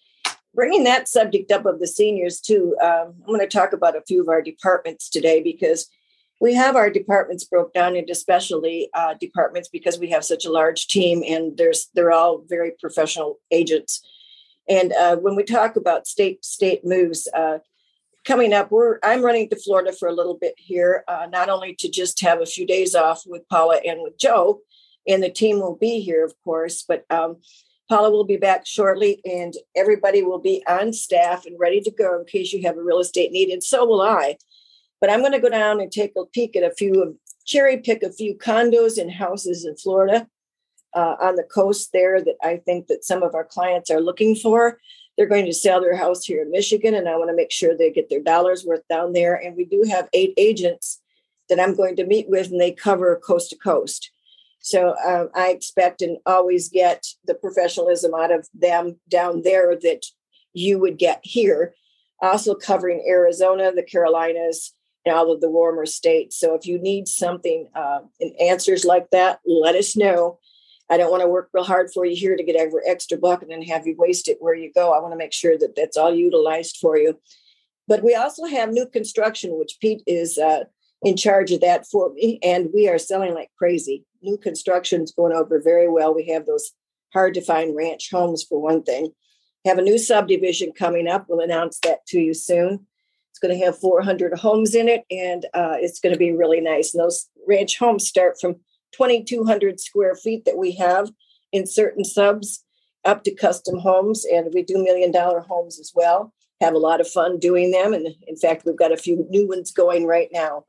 bringing 0.54 0.84
that 0.84 1.08
subject 1.08 1.50
up 1.50 1.66
of 1.66 1.80
the 1.80 1.86
seniors 1.86 2.40
too, 2.40 2.76
um, 2.82 3.14
I'm 3.20 3.26
going 3.26 3.40
to 3.40 3.46
talk 3.46 3.72
about 3.72 3.96
a 3.96 4.02
few 4.02 4.22
of 4.22 4.28
our 4.28 4.42
departments 4.42 5.08
today 5.10 5.42
because 5.42 5.88
we 6.40 6.54
have 6.54 6.76
our 6.76 6.90
departments 6.90 7.44
broke 7.44 7.72
down 7.72 7.96
into 7.96 8.14
specialty 8.14 8.88
uh, 8.94 9.14
departments 9.20 9.68
because 9.68 9.98
we 9.98 10.10
have 10.10 10.24
such 10.24 10.44
a 10.44 10.52
large 10.52 10.86
team 10.88 11.22
and 11.26 11.56
there's 11.56 11.88
they're 11.94 12.12
all 12.12 12.44
very 12.48 12.72
professional 12.80 13.38
agents. 13.50 14.02
And 14.68 14.92
uh, 14.92 15.16
when 15.16 15.36
we 15.36 15.44
talk 15.44 15.76
about 15.76 16.06
state 16.06 16.44
state 16.44 16.84
moves 16.84 17.28
uh, 17.34 17.58
coming 18.24 18.52
up, 18.52 18.70
we're 18.70 18.98
I'm 19.02 19.24
running 19.24 19.48
to 19.50 19.56
Florida 19.56 19.92
for 19.92 20.08
a 20.08 20.14
little 20.14 20.36
bit 20.38 20.54
here, 20.56 21.04
uh, 21.08 21.26
not 21.30 21.48
only 21.48 21.74
to 21.78 21.88
just 21.88 22.20
have 22.22 22.40
a 22.40 22.46
few 22.46 22.66
days 22.66 22.94
off 22.94 23.22
with 23.26 23.48
Paula 23.48 23.80
and 23.84 24.02
with 24.02 24.18
Joe, 24.18 24.60
and 25.06 25.22
the 25.22 25.30
team 25.30 25.60
will 25.60 25.76
be 25.76 26.00
here, 26.00 26.24
of 26.24 26.34
course, 26.42 26.84
but 26.86 27.04
um, 27.10 27.36
Paula 27.88 28.10
will 28.10 28.24
be 28.24 28.36
back 28.36 28.66
shortly, 28.66 29.20
and 29.24 29.54
everybody 29.76 30.22
will 30.22 30.38
be 30.38 30.62
on 30.66 30.92
staff 30.92 31.46
and 31.46 31.58
ready 31.58 31.80
to 31.82 31.90
go 31.90 32.18
in 32.18 32.24
case 32.24 32.52
you 32.52 32.62
have 32.62 32.76
a 32.76 32.82
real 32.82 33.00
estate 33.00 33.32
need, 33.32 33.50
and 33.50 33.62
so 33.62 33.84
will 33.84 34.02
I. 34.02 34.36
But 35.00 35.10
I'm 35.10 35.20
going 35.20 35.32
to 35.32 35.40
go 35.40 35.50
down 35.50 35.80
and 35.80 35.92
take 35.92 36.12
a 36.16 36.24
peek 36.24 36.56
at 36.56 36.62
a 36.62 36.74
few 36.74 37.02
of 37.02 37.14
cherry 37.44 37.78
pick 37.78 38.02
a 38.02 38.12
few 38.12 38.36
condos 38.36 38.98
and 38.98 39.10
houses 39.10 39.64
in 39.64 39.76
Florida 39.76 40.26
uh, 40.94 41.16
on 41.20 41.36
the 41.36 41.42
coast 41.42 41.90
there 41.92 42.22
that 42.22 42.36
I 42.42 42.56
think 42.56 42.86
that 42.86 43.04
some 43.04 43.22
of 43.22 43.34
our 43.34 43.44
clients 43.44 43.90
are 43.90 44.00
looking 44.00 44.34
for. 44.34 44.78
They're 45.16 45.26
going 45.26 45.46
to 45.46 45.52
sell 45.52 45.80
their 45.80 45.96
house 45.96 46.24
here 46.24 46.42
in 46.42 46.50
Michigan, 46.50 46.94
and 46.94 47.08
I 47.08 47.16
want 47.16 47.30
to 47.30 47.36
make 47.36 47.52
sure 47.52 47.76
they 47.76 47.92
get 47.92 48.08
their 48.08 48.22
dollars 48.22 48.64
worth 48.64 48.86
down 48.88 49.12
there. 49.12 49.34
And 49.34 49.56
we 49.56 49.64
do 49.64 49.84
have 49.88 50.08
eight 50.12 50.34
agents 50.36 51.00
that 51.48 51.60
I'm 51.60 51.76
going 51.76 51.96
to 51.96 52.06
meet 52.06 52.28
with, 52.28 52.50
and 52.50 52.60
they 52.60 52.72
cover 52.72 53.20
coast 53.24 53.50
to 53.50 53.56
coast. 53.56 54.10
So 54.64 54.96
um, 55.06 55.28
I 55.34 55.50
expect 55.50 56.00
and 56.00 56.16
always 56.24 56.70
get 56.70 57.04
the 57.26 57.34
professionalism 57.34 58.14
out 58.14 58.32
of 58.32 58.48
them 58.54 58.98
down 59.10 59.42
there 59.42 59.76
that 59.76 60.06
you 60.54 60.78
would 60.78 60.96
get 60.96 61.20
here. 61.22 61.74
Also 62.22 62.54
covering 62.54 63.04
Arizona, 63.06 63.72
the 63.72 63.82
Carolinas, 63.82 64.72
and 65.04 65.14
all 65.14 65.30
of 65.30 65.42
the 65.42 65.50
warmer 65.50 65.84
states. 65.84 66.40
So 66.40 66.54
if 66.54 66.66
you 66.66 66.78
need 66.78 67.08
something 67.08 67.68
uh, 67.74 68.00
answers 68.40 68.86
like 68.86 69.10
that, 69.10 69.40
let 69.44 69.74
us 69.74 69.98
know. 69.98 70.38
I 70.88 70.96
don't 70.96 71.10
want 71.10 71.22
to 71.22 71.28
work 71.28 71.50
real 71.52 71.64
hard 71.64 71.90
for 71.92 72.06
you 72.06 72.16
here 72.16 72.34
to 72.34 72.42
get 72.42 72.56
every 72.56 72.80
extra 72.86 73.18
buck 73.18 73.42
and 73.42 73.50
then 73.50 73.60
have 73.64 73.86
you 73.86 73.94
waste 73.98 74.28
it 74.28 74.38
where 74.40 74.54
you 74.54 74.72
go. 74.74 74.94
I 74.94 75.00
want 75.00 75.12
to 75.12 75.18
make 75.18 75.34
sure 75.34 75.58
that 75.58 75.76
that's 75.76 75.98
all 75.98 76.14
utilized 76.14 76.78
for 76.80 76.96
you. 76.96 77.20
But 77.86 78.02
we 78.02 78.14
also 78.14 78.46
have 78.46 78.70
new 78.70 78.86
construction, 78.86 79.58
which 79.58 79.76
Pete 79.78 80.02
is 80.06 80.38
uh, 80.38 80.64
in 81.02 81.18
charge 81.18 81.52
of 81.52 81.60
that 81.60 81.86
for 81.86 82.14
me, 82.14 82.38
and 82.42 82.70
we 82.72 82.88
are 82.88 82.96
selling 82.96 83.34
like 83.34 83.50
crazy 83.58 84.06
new 84.24 84.38
construction's 84.38 85.12
going 85.12 85.32
over 85.32 85.60
very 85.60 85.88
well. 85.88 86.14
We 86.14 86.26
have 86.28 86.46
those 86.46 86.72
hard 87.12 87.34
to 87.34 87.40
find 87.40 87.76
ranch 87.76 88.10
homes 88.10 88.42
for 88.42 88.60
one 88.60 88.82
thing. 88.82 89.12
Have 89.64 89.78
a 89.78 89.82
new 89.82 89.98
subdivision 89.98 90.72
coming 90.72 91.08
up. 91.08 91.26
We'll 91.28 91.40
announce 91.40 91.78
that 91.80 92.04
to 92.08 92.20
you 92.20 92.34
soon. 92.34 92.86
It's 93.30 93.38
going 93.38 93.58
to 93.58 93.64
have 93.64 93.78
400 93.78 94.38
homes 94.38 94.74
in 94.74 94.88
it, 94.88 95.04
and 95.10 95.46
uh, 95.54 95.76
it's 95.78 96.00
going 96.00 96.12
to 96.12 96.18
be 96.18 96.32
really 96.32 96.60
nice. 96.60 96.94
And 96.94 97.02
those 97.02 97.28
ranch 97.48 97.78
homes 97.78 98.06
start 98.06 98.40
from 98.40 98.56
2,200 98.92 99.80
square 99.80 100.14
feet 100.14 100.44
that 100.44 100.56
we 100.56 100.72
have 100.76 101.10
in 101.52 101.66
certain 101.66 102.04
subs 102.04 102.64
up 103.04 103.24
to 103.24 103.34
custom 103.34 103.78
homes, 103.78 104.24
and 104.24 104.52
we 104.54 104.62
do 104.62 104.82
million 104.82 105.10
dollar 105.10 105.40
homes 105.40 105.78
as 105.78 105.92
well. 105.94 106.32
Have 106.60 106.74
a 106.74 106.78
lot 106.78 107.00
of 107.00 107.08
fun 107.08 107.38
doing 107.38 107.70
them, 107.70 107.92
and 107.92 108.08
in 108.26 108.36
fact, 108.36 108.64
we've 108.64 108.78
got 108.78 108.92
a 108.92 108.96
few 108.96 109.26
new 109.28 109.48
ones 109.48 109.72
going 109.72 110.06
right 110.06 110.28
now. 110.32 110.64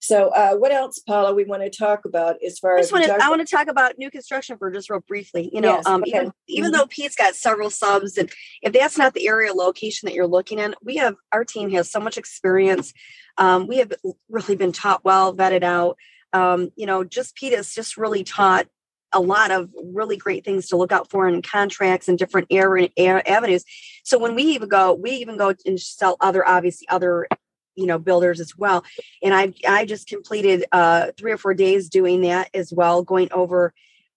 So, 0.00 0.28
uh, 0.28 0.54
what 0.54 0.72
else, 0.72 0.98
Paula, 1.00 1.34
we 1.34 1.44
want 1.44 1.62
to 1.62 1.70
talk 1.70 2.04
about 2.04 2.36
as 2.44 2.58
far 2.58 2.78
as 2.78 2.92
wanna, 2.92 3.16
I 3.20 3.28
want 3.28 3.46
to 3.46 3.56
talk 3.56 3.66
about 3.66 3.98
new 3.98 4.10
construction 4.10 4.56
for 4.58 4.70
just 4.70 4.90
real 4.90 5.00
briefly. 5.00 5.50
You 5.52 5.60
know, 5.60 5.76
yes, 5.76 5.86
um, 5.86 6.02
okay. 6.02 6.10
even 6.10 6.32
even 6.46 6.70
mm-hmm. 6.70 6.78
though 6.78 6.86
Pete's 6.86 7.16
got 7.16 7.34
several 7.34 7.70
subs, 7.70 8.16
and 8.18 8.30
if 8.62 8.72
that's 8.72 8.98
not 8.98 9.14
the 9.14 9.26
area 9.26 9.52
location 9.52 10.06
that 10.06 10.14
you're 10.14 10.26
looking 10.26 10.58
in, 10.58 10.74
we 10.82 10.96
have 10.96 11.16
our 11.32 11.44
team 11.44 11.70
has 11.70 11.90
so 11.90 11.98
much 11.98 12.18
experience. 12.18 12.92
Um, 13.38 13.66
we 13.66 13.78
have 13.78 13.92
really 14.28 14.56
been 14.56 14.72
taught 14.72 15.04
well, 15.04 15.34
vetted 15.34 15.62
out. 15.62 15.96
Um, 16.32 16.70
you 16.76 16.86
know, 16.86 17.02
just 17.02 17.34
Pete 17.34 17.54
has 17.54 17.72
just 17.72 17.96
really 17.96 18.22
taught 18.22 18.66
a 19.12 19.20
lot 19.20 19.50
of 19.50 19.70
really 19.92 20.16
great 20.16 20.44
things 20.44 20.68
to 20.68 20.76
look 20.76 20.92
out 20.92 21.10
for 21.10 21.26
in 21.26 21.40
contracts 21.40 22.08
and 22.08 22.18
different 22.18 22.48
area, 22.50 22.90
avenues. 22.98 23.64
So 24.04 24.18
when 24.18 24.34
we 24.34 24.42
even 24.42 24.68
go, 24.68 24.94
we 24.94 25.12
even 25.12 25.36
go 25.36 25.54
and 25.64 25.80
sell 25.80 26.16
other, 26.20 26.46
obviously, 26.46 26.86
other 26.88 27.26
you 27.76 27.86
know 27.86 27.98
builders 27.98 28.40
as 28.40 28.56
well. 28.56 28.84
And 29.22 29.34
i 29.34 29.52
i 29.68 29.84
just 29.84 30.08
completed 30.08 30.64
uh 30.72 31.12
three 31.16 31.32
or 31.32 31.38
four 31.38 31.54
days 31.54 31.88
doing 31.88 32.22
that 32.22 32.50
as 32.54 32.72
well 32.72 33.02
going 33.02 33.28
over 33.32 33.72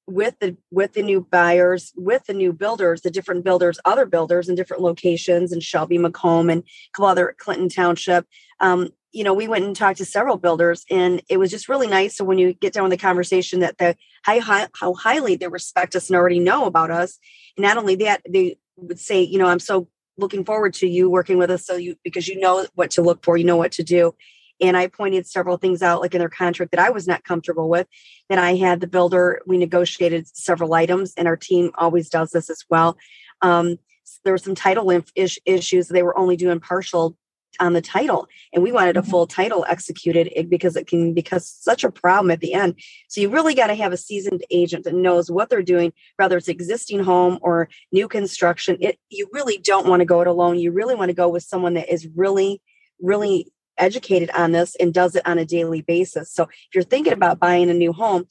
with 0.07 0.39
the 0.39 0.57
with 0.71 0.93
the 0.93 1.03
new 1.03 1.21
buyers 1.21 1.93
with 1.95 2.25
the 2.25 2.33
new 2.33 2.51
builders 2.51 3.01
the 3.01 3.11
different 3.11 3.43
builders 3.43 3.79
other 3.85 4.07
builders 4.07 4.49
in 4.49 4.55
different 4.55 4.81
locations 4.81 5.53
in 5.53 5.59
shelby 5.59 5.99
macomb 5.99 6.49
and 6.49 6.63
a 6.63 6.91
couple 6.93 7.07
other 7.07 7.35
clinton 7.37 7.69
township. 7.69 8.25
Um, 8.59 8.89
you 9.11 9.23
know 9.23 9.33
we 9.33 9.47
went 9.47 9.65
and 9.65 9.75
talked 9.75 9.97
to 9.99 10.05
several 10.05 10.37
builders 10.37 10.85
and 10.89 11.21
it 11.29 11.37
was 11.37 11.51
just 11.51 11.69
really 11.69 11.87
nice. 11.87 12.15
So 12.15 12.23
when 12.23 12.37
you 12.37 12.53
get 12.53 12.73
down 12.73 12.83
with 12.83 12.91
the 12.91 12.97
conversation 12.97 13.59
that 13.61 13.77
the 13.77 13.95
high, 14.25 14.39
high 14.39 14.67
how 14.73 14.93
highly 14.93 15.35
they 15.35 15.47
respect 15.47 15.95
us 15.95 16.09
and 16.09 16.17
already 16.17 16.39
know 16.39 16.65
about 16.65 16.91
us 16.91 17.17
and 17.57 17.63
not 17.63 17.77
only 17.77 17.95
that 17.95 18.21
they 18.27 18.57
would 18.77 18.99
say 18.99 19.21
you 19.21 19.37
know 19.37 19.47
i'm 19.47 19.59
so 19.59 19.87
looking 20.19 20.45
forward 20.45 20.73
to 20.73 20.87
you 20.87 21.09
working 21.09 21.37
with 21.37 21.49
us 21.49 21.65
so 21.65 21.75
you 21.75 21.95
because 22.03 22.27
you 22.27 22.39
know 22.39 22.65
what 22.75 22.91
to 22.91 23.01
look 23.01 23.23
for 23.23 23.37
you 23.37 23.45
know 23.45 23.57
what 23.57 23.71
to 23.71 23.83
do 23.83 24.13
and 24.61 24.75
I 24.75 24.87
pointed 24.87 25.25
several 25.25 25.57
things 25.57 25.81
out, 25.81 26.01
like 26.01 26.13
in 26.13 26.19
their 26.19 26.29
contract, 26.29 26.71
that 26.71 26.79
I 26.79 26.89
was 26.89 27.07
not 27.07 27.23
comfortable 27.23 27.69
with. 27.69 27.87
Then 28.27 28.39
I 28.39 28.55
had 28.55 28.81
the 28.81 28.87
builder, 28.87 29.41
we 29.45 29.57
negotiated 29.57 30.27
several 30.35 30.73
items, 30.73 31.13
and 31.15 31.27
our 31.27 31.37
team 31.37 31.71
always 31.75 32.09
does 32.09 32.31
this 32.31 32.49
as 32.49 32.63
well. 32.69 32.97
Um, 33.41 33.77
there 34.23 34.33
were 34.33 34.37
some 34.37 34.55
title 34.55 34.89
inf- 34.89 35.13
issues. 35.15 35.87
They 35.87 36.03
were 36.03 36.17
only 36.17 36.35
doing 36.35 36.59
partial 36.59 37.15
on 37.59 37.73
the 37.73 37.81
title 37.81 38.27
and 38.53 38.63
we 38.63 38.71
wanted 38.71 38.95
a 38.95 39.01
mm-hmm. 39.01 39.11
full 39.11 39.27
title 39.27 39.65
executed 39.67 40.31
because 40.49 40.75
it 40.75 40.87
can 40.87 41.13
because 41.13 41.49
such 41.49 41.83
a 41.83 41.91
problem 41.91 42.31
at 42.31 42.39
the 42.39 42.53
end 42.53 42.75
so 43.07 43.19
you 43.21 43.29
really 43.29 43.55
got 43.55 43.67
to 43.67 43.75
have 43.75 43.91
a 43.91 43.97
seasoned 43.97 44.43
agent 44.51 44.83
that 44.83 44.93
knows 44.93 45.29
what 45.29 45.49
they're 45.49 45.61
doing 45.61 45.91
whether 46.17 46.37
it's 46.37 46.47
existing 46.47 47.03
home 47.03 47.37
or 47.41 47.67
new 47.91 48.07
construction 48.07 48.77
it 48.79 48.97
you 49.09 49.27
really 49.33 49.57
don't 49.57 49.87
want 49.87 49.99
to 49.99 50.05
go 50.05 50.21
it 50.21 50.27
alone 50.27 50.57
you 50.57 50.71
really 50.71 50.95
want 50.95 51.09
to 51.09 51.15
go 51.15 51.27
with 51.27 51.43
someone 51.43 51.73
that 51.73 51.91
is 51.91 52.07
really 52.15 52.61
really 53.01 53.51
educated 53.79 54.29
on 54.31 54.51
this 54.51 54.75
and 54.75 54.93
does 54.93 55.15
it 55.15 55.25
on 55.25 55.39
a 55.39 55.45
daily 55.45 55.81
basis. 55.81 56.31
So 56.31 56.43
if 56.43 56.75
you're 56.75 56.83
thinking 56.83 57.13
about 57.13 57.39
buying 57.39 57.69
a 57.69 57.73
new 57.73 57.93
home, 57.93 58.25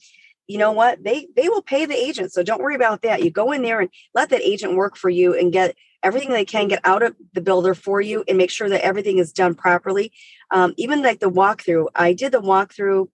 you 0.49 0.57
know 0.57 0.71
what? 0.71 1.03
They 1.03 1.27
they 1.35 1.47
will 1.47 1.61
pay 1.61 1.85
the 1.85 1.95
agent. 1.95 2.33
So 2.33 2.41
don't 2.41 2.61
worry 2.61 2.73
about 2.73 3.03
that. 3.03 3.23
You 3.23 3.29
go 3.29 3.51
in 3.51 3.61
there 3.61 3.81
and 3.81 3.89
let 4.15 4.31
that 4.31 4.41
agent 4.41 4.75
work 4.75 4.97
for 4.97 5.07
you 5.07 5.35
and 5.35 5.53
get 5.53 5.75
everything 6.01 6.31
they 6.31 6.43
can 6.43 6.67
get 6.67 6.81
out 6.83 7.03
of 7.03 7.15
the 7.33 7.41
builder 7.41 7.75
for 7.75 8.01
you 8.01 8.23
and 8.27 8.35
make 8.35 8.49
sure 8.49 8.67
that 8.67 8.83
everything 8.83 9.19
is 9.19 9.31
done 9.31 9.53
properly. 9.53 10.11
Um, 10.49 10.73
even 10.75 11.03
like 11.03 11.19
the 11.19 11.29
walkthrough, 11.29 11.89
I 11.93 12.13
did 12.13 12.31
the 12.31 12.41
walkthrough 12.41 13.09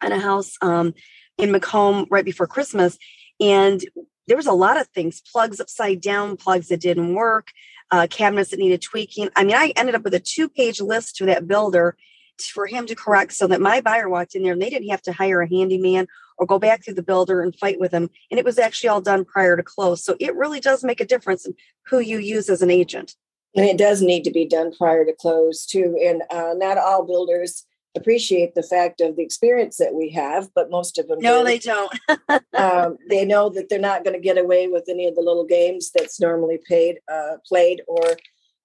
on 0.00 0.12
a 0.12 0.18
house 0.18 0.56
um, 0.62 0.94
in 1.36 1.52
Macomb 1.52 2.06
right 2.10 2.24
before 2.24 2.46
Christmas, 2.46 2.96
and 3.38 3.84
there 4.26 4.38
was 4.38 4.46
a 4.46 4.52
lot 4.52 4.80
of 4.80 4.88
things 4.88 5.20
plugs 5.20 5.60
upside 5.60 6.00
down, 6.00 6.38
plugs 6.38 6.68
that 6.68 6.80
didn't 6.80 7.14
work, 7.14 7.48
uh, 7.90 8.06
cabinets 8.08 8.50
that 8.50 8.60
needed 8.60 8.80
tweaking. 8.80 9.28
I 9.36 9.44
mean, 9.44 9.56
I 9.56 9.74
ended 9.76 9.94
up 9.94 10.04
with 10.04 10.14
a 10.14 10.20
two 10.20 10.48
page 10.48 10.80
list 10.80 11.16
to 11.16 11.26
that 11.26 11.46
builder 11.46 11.98
for 12.40 12.66
him 12.66 12.86
to 12.86 12.94
correct 12.94 13.32
so 13.32 13.46
that 13.46 13.60
my 13.60 13.80
buyer 13.80 14.08
walked 14.08 14.34
in 14.34 14.42
there 14.42 14.52
and 14.52 14.62
they 14.62 14.70
didn't 14.70 14.90
have 14.90 15.02
to 15.02 15.12
hire 15.12 15.42
a 15.42 15.48
handyman 15.48 16.06
or 16.38 16.46
go 16.46 16.58
back 16.58 16.82
to 16.82 16.94
the 16.94 17.02
builder 17.02 17.42
and 17.42 17.56
fight 17.56 17.78
with 17.78 17.92
him. 17.92 18.10
And 18.30 18.38
it 18.38 18.44
was 18.44 18.58
actually 18.58 18.88
all 18.88 19.00
done 19.00 19.24
prior 19.24 19.56
to 19.56 19.62
close. 19.62 20.04
So 20.04 20.16
it 20.18 20.34
really 20.34 20.60
does 20.60 20.82
make 20.82 21.00
a 21.00 21.06
difference 21.06 21.46
in 21.46 21.54
who 21.86 22.00
you 22.00 22.18
use 22.18 22.48
as 22.48 22.62
an 22.62 22.70
agent. 22.70 23.14
And 23.54 23.66
it 23.66 23.76
does 23.76 24.00
need 24.00 24.24
to 24.24 24.30
be 24.30 24.46
done 24.46 24.72
prior 24.72 25.04
to 25.04 25.12
close 25.12 25.66
too. 25.66 25.98
And 26.02 26.22
uh, 26.30 26.54
not 26.56 26.78
all 26.78 27.04
builders 27.04 27.66
appreciate 27.94 28.54
the 28.54 28.62
fact 28.62 29.00
of 29.00 29.16
the 29.16 29.22
experience 29.22 29.76
that 29.76 29.94
we 29.94 30.10
have, 30.10 30.48
but 30.54 30.70
most 30.70 30.98
of 30.98 31.08
them 31.08 31.18
no, 31.20 31.40
do. 31.40 31.44
they 31.44 31.58
don't. 31.58 31.98
um, 32.54 32.96
they 33.10 33.24
know 33.24 33.50
that 33.50 33.68
they're 33.68 33.78
not 33.78 34.04
going 34.04 34.14
to 34.14 34.20
get 34.20 34.38
away 34.38 34.66
with 34.68 34.84
any 34.88 35.06
of 35.06 35.14
the 35.14 35.20
little 35.20 35.44
games 35.44 35.90
that's 35.94 36.18
normally 36.20 36.58
paid, 36.66 37.00
uh, 37.12 37.36
played, 37.46 37.82
or 37.86 38.16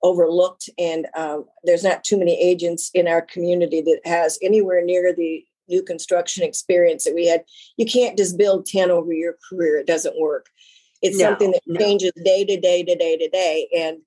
overlooked. 0.04 0.70
And 0.78 1.08
um, 1.16 1.46
there's 1.64 1.84
not 1.84 2.04
too 2.04 2.18
many 2.18 2.40
agents 2.40 2.92
in 2.94 3.08
our 3.08 3.22
community 3.22 3.82
that 3.82 4.02
has 4.06 4.38
anywhere 4.42 4.84
near 4.84 5.14
the 5.14 5.44
new 5.68 5.84
construction 5.84 6.44
experience 6.44 7.04
that 7.04 7.16
we 7.16 7.28
had. 7.28 7.44
You 7.78 7.86
can't 7.86 8.18
just 8.18 8.38
build 8.38 8.66
ten 8.66 8.92
over 8.92 9.14
your 9.14 9.36
career; 9.50 9.78
it 9.78 9.88
doesn't 9.88 10.20
work. 10.20 10.48
It's 11.02 11.18
no, 11.18 11.26
something 11.26 11.52
that 11.52 11.62
no. 11.68 11.80
changes 11.80 12.12
day 12.24 12.46
to 12.46 12.60
day 12.60 12.84
to 12.84 12.96
day 12.96 13.18
to 13.18 13.30
day, 13.30 13.68
and 13.76 13.98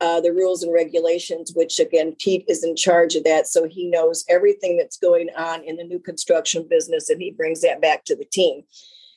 uh, 0.00 0.20
the 0.20 0.32
rules 0.32 0.62
and 0.62 0.72
regulations, 0.72 1.52
which 1.54 1.78
again, 1.78 2.14
Pete 2.18 2.44
is 2.48 2.64
in 2.64 2.76
charge 2.76 3.14
of 3.14 3.24
that. 3.24 3.46
So 3.46 3.66
he 3.66 3.86
knows 3.88 4.24
everything 4.28 4.76
that's 4.76 4.98
going 4.98 5.28
on 5.36 5.62
in 5.64 5.76
the 5.76 5.84
new 5.84 5.98
construction 5.98 6.66
business 6.68 7.08
and 7.08 7.22
he 7.22 7.30
brings 7.30 7.62
that 7.62 7.80
back 7.80 8.04
to 8.04 8.16
the 8.16 8.24
team. 8.24 8.64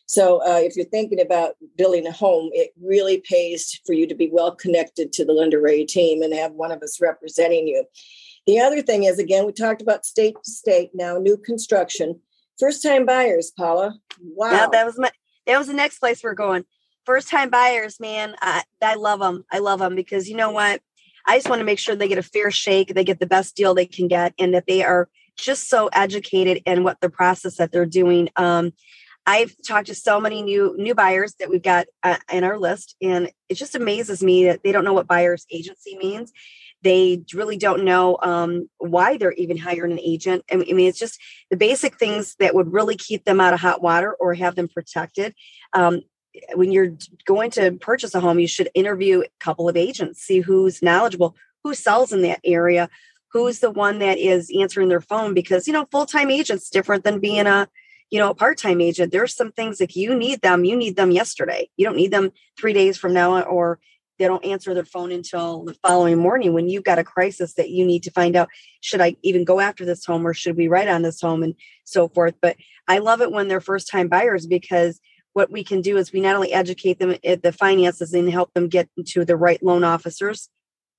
So 0.07 0.41
uh, 0.41 0.59
if 0.59 0.75
you're 0.75 0.85
thinking 0.85 1.21
about 1.21 1.55
building 1.77 2.07
a 2.07 2.11
home, 2.11 2.49
it 2.53 2.71
really 2.81 3.21
pays 3.29 3.79
for 3.85 3.93
you 3.93 4.07
to 4.07 4.15
be 4.15 4.29
well 4.31 4.55
connected 4.55 5.13
to 5.13 5.25
the 5.25 5.33
Linda 5.33 5.59
Rea 5.59 5.85
team 5.85 6.21
and 6.21 6.33
have 6.33 6.53
one 6.53 6.71
of 6.71 6.81
us 6.81 6.99
representing 7.01 7.67
you. 7.67 7.85
The 8.45 8.59
other 8.59 8.81
thing 8.81 9.03
is, 9.03 9.19
again, 9.19 9.45
we 9.45 9.51
talked 9.51 9.81
about 9.81 10.05
state 10.05 10.35
to 10.43 10.51
state 10.51 10.91
now, 10.93 11.17
new 11.17 11.37
construction, 11.37 12.19
first 12.57 12.81
time 12.81 13.05
buyers, 13.05 13.51
Paula. 13.55 13.95
Wow. 14.21 14.51
Yeah, 14.51 14.67
that 14.71 14.85
was 14.85 14.97
my, 14.97 15.11
that 15.45 15.57
was 15.57 15.67
the 15.67 15.73
next 15.73 15.99
place 15.99 16.23
we're 16.23 16.33
going 16.33 16.63
first 17.07 17.29
time 17.29 17.49
buyers, 17.49 18.01
man, 18.01 18.35
I, 18.41 18.63
I 18.81 18.95
love 18.95 19.21
them. 19.21 19.45
I 19.49 19.59
love 19.59 19.79
them 19.79 19.95
because 19.95 20.27
you 20.27 20.35
know 20.35 20.51
what? 20.51 20.81
I 21.25 21.37
just 21.37 21.49
want 21.49 21.59
to 21.59 21.65
make 21.65 21.79
sure 21.79 21.95
they 21.95 22.09
get 22.09 22.17
a 22.17 22.23
fair 22.23 22.51
shake, 22.51 22.93
they 22.93 23.05
get 23.05 23.19
the 23.19 23.25
best 23.25 23.55
deal 23.55 23.73
they 23.73 23.85
can 23.85 24.09
get, 24.09 24.33
and 24.37 24.53
that 24.53 24.67
they 24.67 24.83
are 24.83 25.09
just 25.37 25.69
so 25.69 25.87
educated 25.93 26.61
in 26.65 26.83
what 26.83 26.99
the 26.99 27.09
process 27.09 27.55
that 27.57 27.71
they're 27.71 27.85
doing. 27.85 28.29
Um, 28.35 28.73
I've 29.27 29.53
talked 29.67 29.87
to 29.87 29.95
so 29.95 30.21
many 30.21 30.41
new 30.41 30.73
new 30.77 30.95
buyers 30.95 31.35
that 31.39 31.49
we've 31.49 31.61
got 31.61 31.87
uh, 32.01 32.15
in 32.31 32.45
our 32.45 32.57
list, 32.57 32.95
and 33.01 33.29
it 33.49 33.55
just 33.55 33.75
amazes 33.75 34.23
me 34.23 34.45
that 34.45 34.63
they 34.63 34.71
don't 34.71 34.85
know 34.85 34.93
what 34.93 35.05
buyer's 35.05 35.45
agency 35.51 35.97
means. 35.97 36.31
They 36.81 37.23
really 37.33 37.57
don't 37.57 37.83
know 37.83 38.17
um, 38.21 38.69
why 38.77 39.17
they're 39.17 39.33
even 39.33 39.57
hiring 39.57 39.91
an 39.91 39.99
agent. 39.99 40.45
I 40.49 40.55
mean, 40.55 40.87
it's 40.87 40.97
just 40.97 41.19
the 41.49 41.57
basic 41.57 41.99
things 41.99 42.35
that 42.39 42.55
would 42.55 42.71
really 42.71 42.95
keep 42.95 43.25
them 43.25 43.41
out 43.41 43.53
of 43.53 43.59
hot 43.59 43.81
water 43.81 44.13
or 44.13 44.33
have 44.33 44.55
them 44.55 44.69
protected. 44.69 45.35
Um, 45.73 46.03
when 46.53 46.71
you're 46.71 46.95
going 47.25 47.51
to 47.51 47.73
purchase 47.73 48.15
a 48.15 48.21
home, 48.21 48.39
you 48.39 48.47
should 48.47 48.69
interview 48.73 49.21
a 49.21 49.29
couple 49.39 49.67
of 49.67 49.75
agents, 49.75 50.21
see 50.21 50.39
who's 50.39 50.81
knowledgeable, 50.81 51.35
who 51.63 51.73
sells 51.73 52.13
in 52.13 52.21
that 52.21 52.39
area, 52.45 52.89
who's 53.33 53.59
the 53.59 53.71
one 53.71 53.99
that 53.99 54.19
is 54.19 54.49
answering 54.57 54.87
their 54.87 55.01
phone. 55.01 55.33
Because 55.33 55.67
you 55.67 55.73
know, 55.73 55.85
full 55.91 56.05
time 56.05 56.31
agents 56.31 56.69
different 56.69 57.03
than 57.03 57.19
being 57.19 57.45
a 57.45 57.67
you 58.09 58.19
know 58.19 58.29
a 58.29 58.35
part 58.35 58.57
time 58.57 58.81
agent. 58.81 59.11
There's 59.11 59.35
some 59.35 59.51
things 59.51 59.79
like 59.79 59.95
you 59.95 60.15
need 60.15 60.41
them, 60.41 60.65
you 60.65 60.75
need 60.75 60.95
them 60.95 61.11
yesterday. 61.11 61.69
You 61.77 61.85
don't 61.85 61.97
need 61.97 62.11
them 62.11 62.31
three 62.59 62.73
days 62.73 62.97
from 62.97 63.13
now, 63.13 63.41
or 63.41 63.79
they 64.17 64.25
don't 64.25 64.45
answer 64.45 64.73
their 64.73 64.85
phone 64.85 65.11
until 65.11 65.63
the 65.63 65.75
following 65.75 66.17
morning 66.17 66.53
when 66.53 66.69
you've 66.69 66.83
got 66.83 66.99
a 66.99 67.03
crisis 67.03 67.53
that 67.53 67.69
you 67.69 67.85
need 67.85 68.03
to 68.03 68.11
find 68.11 68.35
out 68.35 68.49
should 68.81 69.01
I 69.01 69.15
even 69.21 69.43
go 69.43 69.59
after 69.59 69.85
this 69.85 70.05
home 70.05 70.25
or 70.25 70.33
should 70.33 70.57
we 70.57 70.67
write 70.67 70.87
on 70.87 71.03
this 71.03 71.21
home 71.21 71.43
and 71.43 71.55
so 71.83 72.07
forth. 72.07 72.35
But 72.41 72.57
I 72.87 72.97
love 72.99 73.21
it 73.21 73.31
when 73.31 73.47
they're 73.47 73.61
first 73.61 73.89
time 73.89 74.07
buyers 74.07 74.47
because 74.47 74.99
what 75.33 75.51
we 75.51 75.63
can 75.63 75.81
do 75.81 75.97
is 75.97 76.11
we 76.11 76.19
not 76.19 76.35
only 76.35 76.51
educate 76.51 76.97
them 76.97 77.15
at 77.23 77.43
the 77.43 77.51
finances 77.51 78.13
and 78.13 78.29
help 78.29 78.53
them 78.53 78.69
get 78.69 78.89
to 79.05 79.23
the 79.23 79.37
right 79.37 79.61
loan 79.61 79.83
officers, 79.83 80.49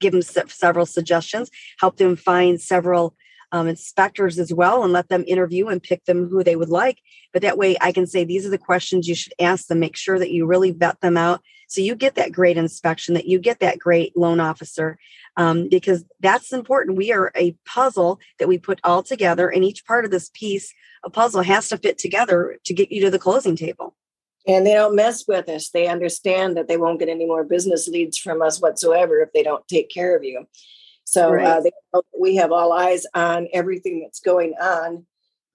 give 0.00 0.12
them 0.12 0.22
several 0.22 0.86
suggestions, 0.86 1.50
help 1.80 1.96
them 1.96 2.14
find 2.14 2.60
several 2.60 3.16
um, 3.52 3.68
inspectors 3.68 4.38
as 4.38 4.52
well, 4.52 4.84
and 4.84 4.92
let 4.92 5.08
them 5.08 5.24
interview 5.26 5.68
and 5.68 5.82
pick 5.82 6.04
them 6.04 6.28
who 6.28 6.42
they 6.42 6.56
would 6.56 6.68
like. 6.68 6.98
But 7.32 7.42
that 7.42 7.58
way, 7.58 7.76
I 7.80 7.92
can 7.92 8.06
say 8.06 8.24
these 8.24 8.46
are 8.46 8.50
the 8.50 8.58
questions 8.58 9.08
you 9.08 9.14
should 9.14 9.34
ask 9.40 9.66
them. 9.66 9.80
Make 9.80 9.96
sure 9.96 10.18
that 10.18 10.30
you 10.30 10.46
really 10.46 10.70
vet 10.70 11.00
them 11.00 11.16
out 11.16 11.40
so 11.68 11.80
you 11.80 11.94
get 11.94 12.14
that 12.14 12.32
great 12.32 12.56
inspection, 12.56 13.14
that 13.14 13.26
you 13.26 13.38
get 13.38 13.60
that 13.60 13.78
great 13.78 14.16
loan 14.16 14.40
officer, 14.40 14.98
um, 15.36 15.68
because 15.68 16.04
that's 16.20 16.52
important. 16.52 16.96
We 16.96 17.12
are 17.12 17.30
a 17.36 17.56
puzzle 17.66 18.20
that 18.38 18.48
we 18.48 18.58
put 18.58 18.80
all 18.84 19.02
together, 19.02 19.48
and 19.48 19.64
each 19.64 19.84
part 19.84 20.04
of 20.04 20.10
this 20.10 20.30
piece, 20.32 20.72
a 21.04 21.10
puzzle, 21.10 21.42
has 21.42 21.68
to 21.68 21.78
fit 21.78 21.98
together 21.98 22.58
to 22.64 22.74
get 22.74 22.90
you 22.90 23.02
to 23.02 23.10
the 23.10 23.18
closing 23.18 23.56
table 23.56 23.94
and 24.48 24.66
they 24.66 24.72
don't 24.72 24.96
mess 24.96 25.24
with 25.28 25.48
us. 25.50 25.68
They 25.68 25.88
understand 25.88 26.56
that 26.56 26.68
they 26.68 26.78
won't 26.78 26.98
get 26.98 27.10
any 27.10 27.26
more 27.26 27.44
business 27.44 27.86
leads 27.86 28.16
from 28.16 28.40
us 28.40 28.60
whatsoever 28.60 29.20
if 29.20 29.30
they 29.32 29.42
don't 29.42 29.66
take 29.68 29.90
care 29.90 30.16
of 30.16 30.24
you. 30.24 30.46
So 31.08 31.28
uh, 31.28 31.32
right. 31.32 31.46
uh, 31.46 31.60
they, 31.62 31.70
we 32.18 32.36
have 32.36 32.52
all 32.52 32.72
eyes 32.72 33.06
on 33.14 33.48
everything 33.52 34.00
that's 34.00 34.20
going 34.20 34.54
on. 34.60 35.06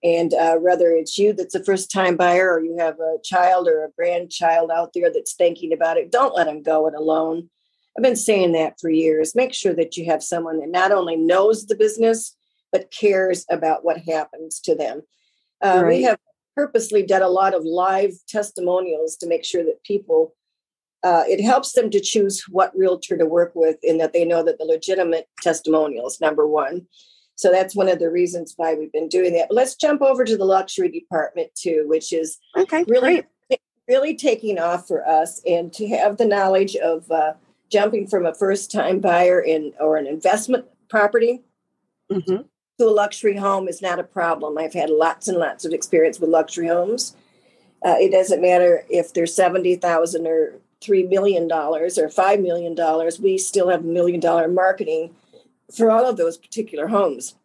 And 0.04 0.34
uh, 0.34 0.56
whether 0.56 0.92
it's 0.92 1.18
you 1.18 1.32
that's 1.32 1.56
a 1.56 1.64
first 1.64 1.92
time 1.92 2.18
buyer 2.18 2.52
or 2.52 2.64
you 2.64 2.76
have 2.78 3.00
a 3.00 3.18
child 3.24 3.68
or 3.68 3.86
a 3.86 3.92
grandchild 3.96 4.72
out 4.72 4.92
there 4.94 5.14
that's 5.14 5.36
thinking 5.36 5.72
about 5.72 5.98
it, 5.98 6.12
don't 6.12 6.36
let 6.36 6.48
them 6.48 6.64
go 6.64 6.88
it 6.88 6.96
alone. 6.96 7.50
I've 7.96 8.04
been 8.04 8.16
saying 8.16 8.54
that 8.54 8.80
for 8.82 8.90
years. 8.90 9.36
Make 9.36 9.54
sure 9.54 9.74
that 9.76 9.96
you 9.96 10.06
have 10.06 10.24
someone 10.24 10.60
that 10.60 10.70
not 10.70 10.92
only 10.92 11.16
knows 11.16 11.68
the 11.68 11.76
business, 11.76 12.36
but 12.72 12.92
cares 12.92 13.46
about 13.52 13.86
what 13.86 14.00
happens 14.00 14.60
to 14.62 14.76
them. 14.76 15.04
Uh, 15.64 15.82
right. 15.84 15.88
We 15.88 16.02
have 16.02 16.18
purposely 16.56 17.06
done 17.06 17.22
a 17.22 17.28
lot 17.28 17.54
of 17.54 17.64
live 17.64 18.14
testimonials 18.28 19.16
to 19.18 19.28
make 19.28 19.46
sure 19.46 19.64
that 19.64 19.84
people 19.84 20.36
uh, 21.04 21.24
it 21.28 21.44
helps 21.44 21.74
them 21.74 21.90
to 21.90 22.00
choose 22.00 22.44
what 22.50 22.76
realtor 22.76 23.18
to 23.18 23.26
work 23.26 23.52
with 23.56 23.78
in 23.84 23.98
that 23.98 24.14
they 24.14 24.24
know 24.24 24.44
that 24.44 24.58
the 24.58 24.66
legitimate 24.66 25.28
testimonials 25.42 26.20
number 26.22 26.48
one 26.48 26.86
so 27.36 27.52
that's 27.52 27.76
one 27.76 27.90
of 27.90 28.00
the 28.00 28.10
reasons 28.10 28.54
why 28.58 28.74
we've 28.74 28.92
been 28.92 29.10
doing 29.10 29.34
that 29.34 29.48
but 29.50 29.56
let's 29.56 29.76
jump 29.76 30.02
over 30.02 30.24
to 30.24 30.38
the 30.38 30.46
luxury 30.46 30.90
department 30.90 31.50
too 31.56 31.84
which 31.88 32.14
is 32.14 32.38
okay 32.58 32.84
really 32.88 33.26
great. 33.50 33.60
really 33.88 34.16
taking 34.16 34.60
off 34.60 34.88
for 34.88 35.08
us 35.08 35.42
and 35.46 35.74
to 35.74 35.88
have 35.88 36.18
the 36.18 36.26
knowledge 36.26 36.76
of 36.78 37.10
uh, 37.12 37.34
jumping 37.72 38.08
from 38.08 38.26
a 38.26 38.34
first 38.34 38.72
time 38.72 39.00
buyer 39.00 39.40
in 39.42 39.74
or 39.80 39.98
an 39.98 40.08
investment 40.08 40.66
property 40.90 41.42
mm-hmm 42.12 42.44
to 42.80 42.86
a 42.86 42.90
luxury 42.90 43.38
home 43.38 43.68
is 43.68 43.82
not 43.82 44.00
a 44.00 44.04
problem. 44.04 44.58
I've 44.58 44.74
had 44.74 44.90
lots 44.90 45.28
and 45.28 45.38
lots 45.38 45.66
of 45.66 45.74
experience 45.74 46.20
with 46.20 46.30
luxury 46.30 46.68
homes. 46.68 47.16
Uh, 47.86 47.96
it 48.00 48.12
doesn't 48.12 48.42
matter 48.42 48.86
if 48.90 49.14
there's 49.14 49.36
70,000 49.36 50.26
or 50.26 50.54
$3 50.84 51.10
million 51.10 51.52
or 51.52 51.88
$5 51.88 52.42
million, 52.42 53.12
we 53.22 53.38
still 53.38 53.70
have 53.70 53.82
a 53.82 53.88
million 53.88 54.20
dollar 54.20 54.48
marketing 54.48 55.14
for 55.76 55.90
all 55.90 56.08
of 56.08 56.18
those 56.18 56.38
particular 56.38 56.88
homes. 56.88 57.36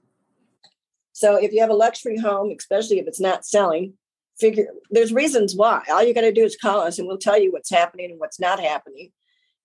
So 1.13 1.37
if 1.37 1.53
you 1.53 1.61
have 1.61 1.71
a 1.71 1.75
luxury 1.75 2.19
home, 2.19 2.53
especially 2.57 2.99
if 2.99 3.07
it's 3.07 3.21
not 3.21 3.45
selling, 3.45 3.95
figure 4.39 4.69
there's 4.91 5.13
reasons 5.13 5.55
why. 5.57 5.83
All 5.91 6.03
you 6.03 6.15
got 6.15 6.21
to 6.21 6.33
do 6.33 6.45
is 6.45 6.57
call 6.57 6.81
us 6.81 6.99
and 6.99 7.09
we'll 7.09 7.19
tell 7.19 7.41
you 7.41 7.53
what's 7.53 7.71
happening 7.71 8.11
and 8.11 8.21
what's 8.21 8.39
not 8.39 8.61
happening. 8.61 9.11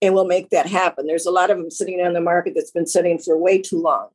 And 0.02 0.14
we'll 0.14 0.26
make 0.26 0.50
that 0.50 0.66
happen. 0.66 1.06
There's 1.06 1.26
a 1.26 1.30
lot 1.30 1.50
of 1.50 1.58
them 1.58 1.70
sitting 1.70 2.00
on 2.00 2.12
the 2.12 2.20
market 2.20 2.54
that's 2.56 2.72
been 2.72 2.86
sitting 2.86 3.18
for 3.18 3.38
way 3.38 3.60
too 3.60 3.80
long. 3.80 4.08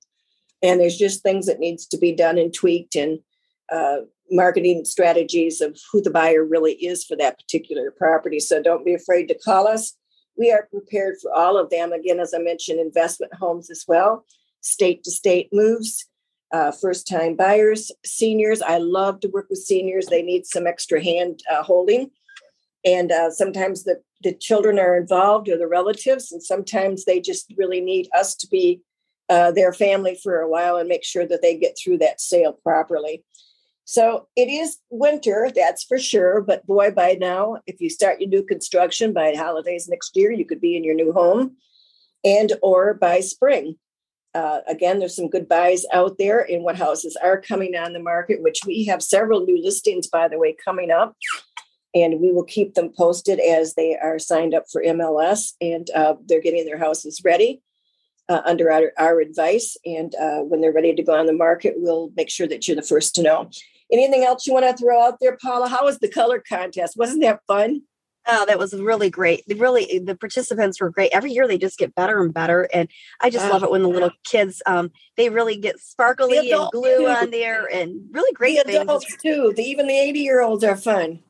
And 0.61 0.79
there's 0.79 0.97
just 0.97 1.23
things 1.23 1.45
that 1.45 1.59
needs 1.59 1.87
to 1.87 1.97
be 1.97 2.11
done 2.11 2.37
and 2.37 2.53
tweaked 2.53 2.95
and 2.95 3.19
uh, 3.71 3.99
marketing 4.31 4.85
strategies 4.85 5.61
of 5.61 5.77
who 5.91 6.01
the 6.01 6.11
buyer 6.11 6.43
really 6.43 6.73
is 6.73 7.03
for 7.03 7.15
that 7.17 7.37
particular 7.39 7.91
property. 7.91 8.39
So 8.39 8.61
don't 8.61 8.85
be 8.85 8.93
afraid 8.93 9.27
to 9.27 9.37
call 9.37 9.67
us. 9.67 9.95
We 10.37 10.51
are 10.51 10.67
prepared 10.71 11.15
for 11.21 11.33
all 11.33 11.57
of 11.57 11.69
them. 11.69 11.91
Again, 11.91 12.19
as 12.19 12.33
I 12.33 12.39
mentioned, 12.39 12.79
investment 12.79 13.33
homes 13.33 13.69
as 13.69 13.85
well, 13.87 14.25
state 14.61 15.03
to 15.03 15.11
state 15.11 15.49
moves, 15.51 16.05
uh, 16.51 16.71
first 16.71 17.07
time 17.07 17.35
buyers, 17.35 17.91
seniors. 18.05 18.61
I 18.61 18.77
love 18.77 19.19
to 19.21 19.27
work 19.27 19.47
with 19.49 19.59
seniors. 19.59 20.07
They 20.07 20.21
need 20.21 20.45
some 20.45 20.65
extra 20.65 21.03
hand 21.03 21.41
uh, 21.51 21.63
holding. 21.63 22.11
And 22.85 23.11
uh, 23.11 23.31
sometimes 23.31 23.83
the, 23.83 24.01
the 24.23 24.33
children 24.33 24.79
are 24.79 24.95
involved 24.95 25.49
or 25.49 25.57
the 25.57 25.67
relatives, 25.67 26.31
and 26.31 26.41
sometimes 26.41 27.05
they 27.05 27.19
just 27.19 27.53
really 27.57 27.81
need 27.81 28.07
us 28.17 28.35
to 28.35 28.47
be 28.47 28.81
uh, 29.27 29.51
their 29.51 29.73
family 29.73 30.17
for 30.23 30.39
a 30.39 30.49
while 30.49 30.77
and 30.77 30.87
make 30.87 31.03
sure 31.03 31.27
that 31.27 31.41
they 31.41 31.57
get 31.57 31.77
through 31.77 31.97
that 31.99 32.21
sale 32.21 32.53
properly. 32.63 33.23
So 33.89 34.27
it 34.35 34.49
is 34.49 34.77
winter, 34.91 35.49
that's 35.55 35.83
for 35.83 35.97
sure. 35.97 36.41
But 36.41 36.63
boy, 36.67 36.91
by 36.91 37.17
now, 37.19 37.57
if 37.65 37.81
you 37.81 37.89
start 37.89 38.21
your 38.21 38.29
new 38.29 38.43
construction 38.43 39.13
by 39.13 39.33
holidays 39.33 39.87
next 39.89 40.15
year, 40.15 40.31
you 40.31 40.45
could 40.45 40.61
be 40.61 40.77
in 40.77 40.83
your 40.83 40.93
new 40.93 41.11
home, 41.11 41.55
and 42.23 42.53
or 42.61 42.93
by 42.93 43.21
spring. 43.21 43.79
Uh, 44.35 44.59
again, 44.67 44.99
there's 44.99 45.15
some 45.15 45.27
good 45.27 45.49
buys 45.49 45.87
out 45.91 46.19
there 46.19 46.39
in 46.39 46.61
what 46.61 46.75
houses 46.75 47.17
are 47.19 47.41
coming 47.41 47.75
on 47.75 47.93
the 47.93 47.99
market, 47.99 48.43
which 48.43 48.59
we 48.63 48.85
have 48.85 49.01
several 49.01 49.43
new 49.43 49.59
listings, 49.59 50.05
by 50.05 50.27
the 50.27 50.37
way, 50.37 50.55
coming 50.63 50.91
up. 50.91 51.15
And 51.95 52.19
we 52.21 52.31
will 52.31 52.43
keep 52.43 52.75
them 52.75 52.91
posted 52.95 53.39
as 53.39 53.73
they 53.73 53.97
are 53.97 54.19
signed 54.19 54.53
up 54.53 54.65
for 54.71 54.83
MLS 54.83 55.53
and 55.59 55.89
uh, 55.95 56.13
they're 56.27 56.41
getting 56.41 56.67
their 56.67 56.77
houses 56.77 57.23
ready 57.25 57.63
uh, 58.29 58.43
under 58.45 58.71
our, 58.71 58.91
our, 58.99 59.19
advice. 59.19 59.75
And 59.83 60.13
uh, 60.13 60.41
when 60.41 60.61
they're 60.61 60.71
ready 60.71 60.93
to 60.93 61.01
go 61.01 61.17
on 61.17 61.25
the 61.25 61.33
market, 61.33 61.73
we'll 61.77 62.11
make 62.15 62.29
sure 62.29 62.47
that 62.47 62.67
you're 62.67 62.75
the 62.75 62.83
first 62.83 63.15
to 63.15 63.23
know. 63.23 63.49
Anything 63.91 64.23
else 64.23 64.45
you 64.45 64.53
want 64.53 64.65
to 64.65 64.81
throw 64.81 65.01
out 65.01 65.19
there, 65.19 65.37
Paula? 65.41 65.67
How 65.67 65.85
was 65.85 65.99
the 65.99 66.09
color 66.09 66.43
contest? 66.47 66.95
Wasn't 66.97 67.21
that 67.21 67.41
fun? 67.47 67.81
Oh, 68.27 68.45
that 68.45 68.59
was 68.59 68.75
really 68.75 69.09
great. 69.09 69.43
Really, 69.47 69.99
the 69.99 70.15
participants 70.15 70.79
were 70.79 70.91
great. 70.91 71.11
Every 71.13 71.31
year 71.31 71.47
they 71.47 71.57
just 71.57 71.79
get 71.79 71.95
better 71.95 72.21
and 72.21 72.31
better, 72.31 72.69
and 72.71 72.87
I 73.21 73.31
just 73.31 73.49
love 73.49 73.63
it 73.63 73.71
when 73.71 73.81
the 73.81 73.89
little 73.89 74.11
kids 74.23 74.61
um 74.67 74.91
they 75.17 75.29
really 75.29 75.57
get 75.57 75.79
sparkly 75.79 76.51
and 76.51 76.71
glue 76.71 76.99
too. 76.99 77.07
on 77.07 77.31
there 77.31 77.65
and 77.73 78.01
really 78.11 78.31
great 78.33 78.63
the 78.65 78.81
adults 78.81 79.05
things. 79.05 79.21
too. 79.23 79.53
The, 79.55 79.63
even 79.63 79.87
the 79.87 79.97
eighty 79.97 80.19
year 80.19 80.41
olds 80.41 80.63
are 80.63 80.75
fun. 80.75 81.23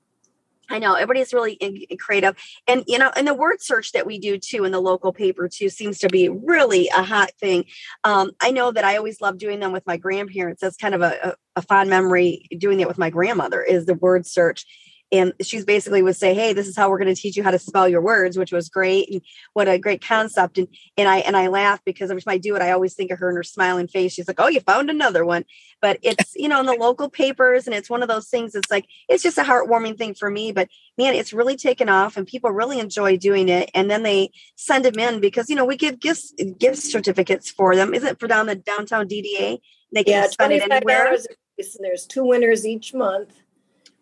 I 0.69 0.79
know 0.79 0.93
everybody's 0.93 1.33
really 1.33 1.53
in, 1.53 1.77
in 1.77 1.97
creative, 1.97 2.35
and 2.67 2.83
you 2.87 2.97
know, 2.97 3.11
and 3.15 3.27
the 3.27 3.33
word 3.33 3.61
search 3.61 3.91
that 3.93 4.05
we 4.05 4.19
do 4.19 4.37
too 4.37 4.65
in 4.65 4.71
the 4.71 4.79
local 4.79 5.13
paper 5.13 5.47
too 5.47 5.69
seems 5.69 5.99
to 5.99 6.09
be 6.09 6.29
really 6.29 6.89
a 6.89 7.03
hot 7.03 7.31
thing. 7.39 7.65
Um, 8.03 8.31
I 8.39 8.51
know 8.51 8.71
that 8.71 8.83
I 8.83 8.97
always 8.97 9.21
love 9.21 9.37
doing 9.37 9.59
them 9.59 9.71
with 9.71 9.85
my 9.87 9.97
grandparents. 9.97 10.61
That's 10.61 10.77
kind 10.77 10.95
of 10.95 11.01
a, 11.01 11.29
a, 11.29 11.35
a 11.57 11.61
fond 11.61 11.89
memory 11.89 12.45
doing 12.57 12.79
it 12.79 12.87
with 12.87 12.97
my 12.97 13.09
grandmother. 13.09 13.61
Is 13.61 13.85
the 13.85 13.95
word 13.95 14.25
search, 14.25 14.65
and 15.11 15.33
she's 15.41 15.65
basically 15.65 16.01
would 16.01 16.15
say 16.15 16.33
hey 16.33 16.53
this 16.53 16.67
is 16.67 16.75
how 16.75 16.89
we're 16.89 16.97
going 16.97 17.13
to 17.13 17.19
teach 17.19 17.35
you 17.35 17.43
how 17.43 17.51
to 17.51 17.59
spell 17.59 17.87
your 17.87 18.01
words 18.01 18.37
which 18.37 18.51
was 18.51 18.69
great 18.69 19.09
and 19.11 19.21
what 19.53 19.67
a 19.67 19.79
great 19.79 20.01
concept 20.01 20.57
and 20.57 20.67
and 20.97 21.07
i 21.07 21.17
and 21.19 21.35
i 21.35 21.47
laugh 21.47 21.79
because 21.85 22.09
every 22.09 22.21
time 22.21 22.33
i 22.33 22.37
do 22.37 22.55
it 22.55 22.61
i 22.61 22.71
always 22.71 22.93
think 22.93 23.11
of 23.11 23.19
her 23.19 23.29
and 23.29 23.37
her 23.37 23.43
smiling 23.43 23.87
face. 23.87 24.13
She's 24.13 24.27
like 24.27 24.39
oh 24.39 24.47
you 24.47 24.59
found 24.59 24.89
another 24.89 25.25
one. 25.25 25.45
But 25.81 25.99
it's 26.01 26.35
you 26.35 26.49
know 26.49 26.59
in 26.59 26.65
the 26.65 26.73
local 26.73 27.09
papers 27.09 27.65
and 27.65 27.75
it's 27.75 27.89
one 27.89 28.01
of 28.01 28.09
those 28.09 28.27
things 28.27 28.53
it's 28.53 28.69
like 28.69 28.85
it's 29.07 29.23
just 29.23 29.37
a 29.37 29.43
heartwarming 29.43 29.97
thing 29.97 30.13
for 30.13 30.29
me 30.29 30.51
but 30.51 30.67
man 30.97 31.13
it's 31.13 31.31
really 31.31 31.55
taken 31.55 31.87
off 31.87 32.17
and 32.17 32.27
people 32.27 32.51
really 32.51 32.79
enjoy 32.79 33.15
doing 33.15 33.47
it 33.47 33.71
and 33.73 33.89
then 33.89 34.03
they 34.03 34.29
send 34.55 34.83
them 34.83 34.99
in 34.99 35.21
because 35.21 35.49
you 35.49 35.55
know 35.55 35.65
we 35.65 35.77
give 35.77 35.99
gifts 35.99 36.33
gift 36.57 36.77
certificates 36.77 37.49
for 37.49 37.75
them. 37.75 37.93
Is 37.93 38.03
it 38.03 38.19
for 38.19 38.27
down 38.27 38.47
the 38.47 38.55
downtown 38.55 39.07
dda 39.07 39.59
they 39.93 40.03
can 40.03 40.13
yeah, 40.13 40.27
spend 40.27 40.53
it 40.53 40.69
anywhere? 40.69 41.17
there's 41.81 42.05
two 42.05 42.25
winners 42.25 42.65
each 42.65 42.93
month 42.93 43.41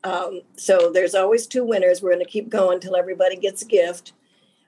um, 0.03 0.41
so 0.55 0.91
there's 0.91 1.15
always 1.15 1.47
two 1.47 1.65
winners. 1.65 2.01
We're 2.01 2.13
going 2.13 2.25
to 2.25 2.31
keep 2.31 2.49
going 2.49 2.75
until 2.75 2.95
everybody 2.95 3.35
gets 3.35 3.61
a 3.61 3.65
gift. 3.65 4.13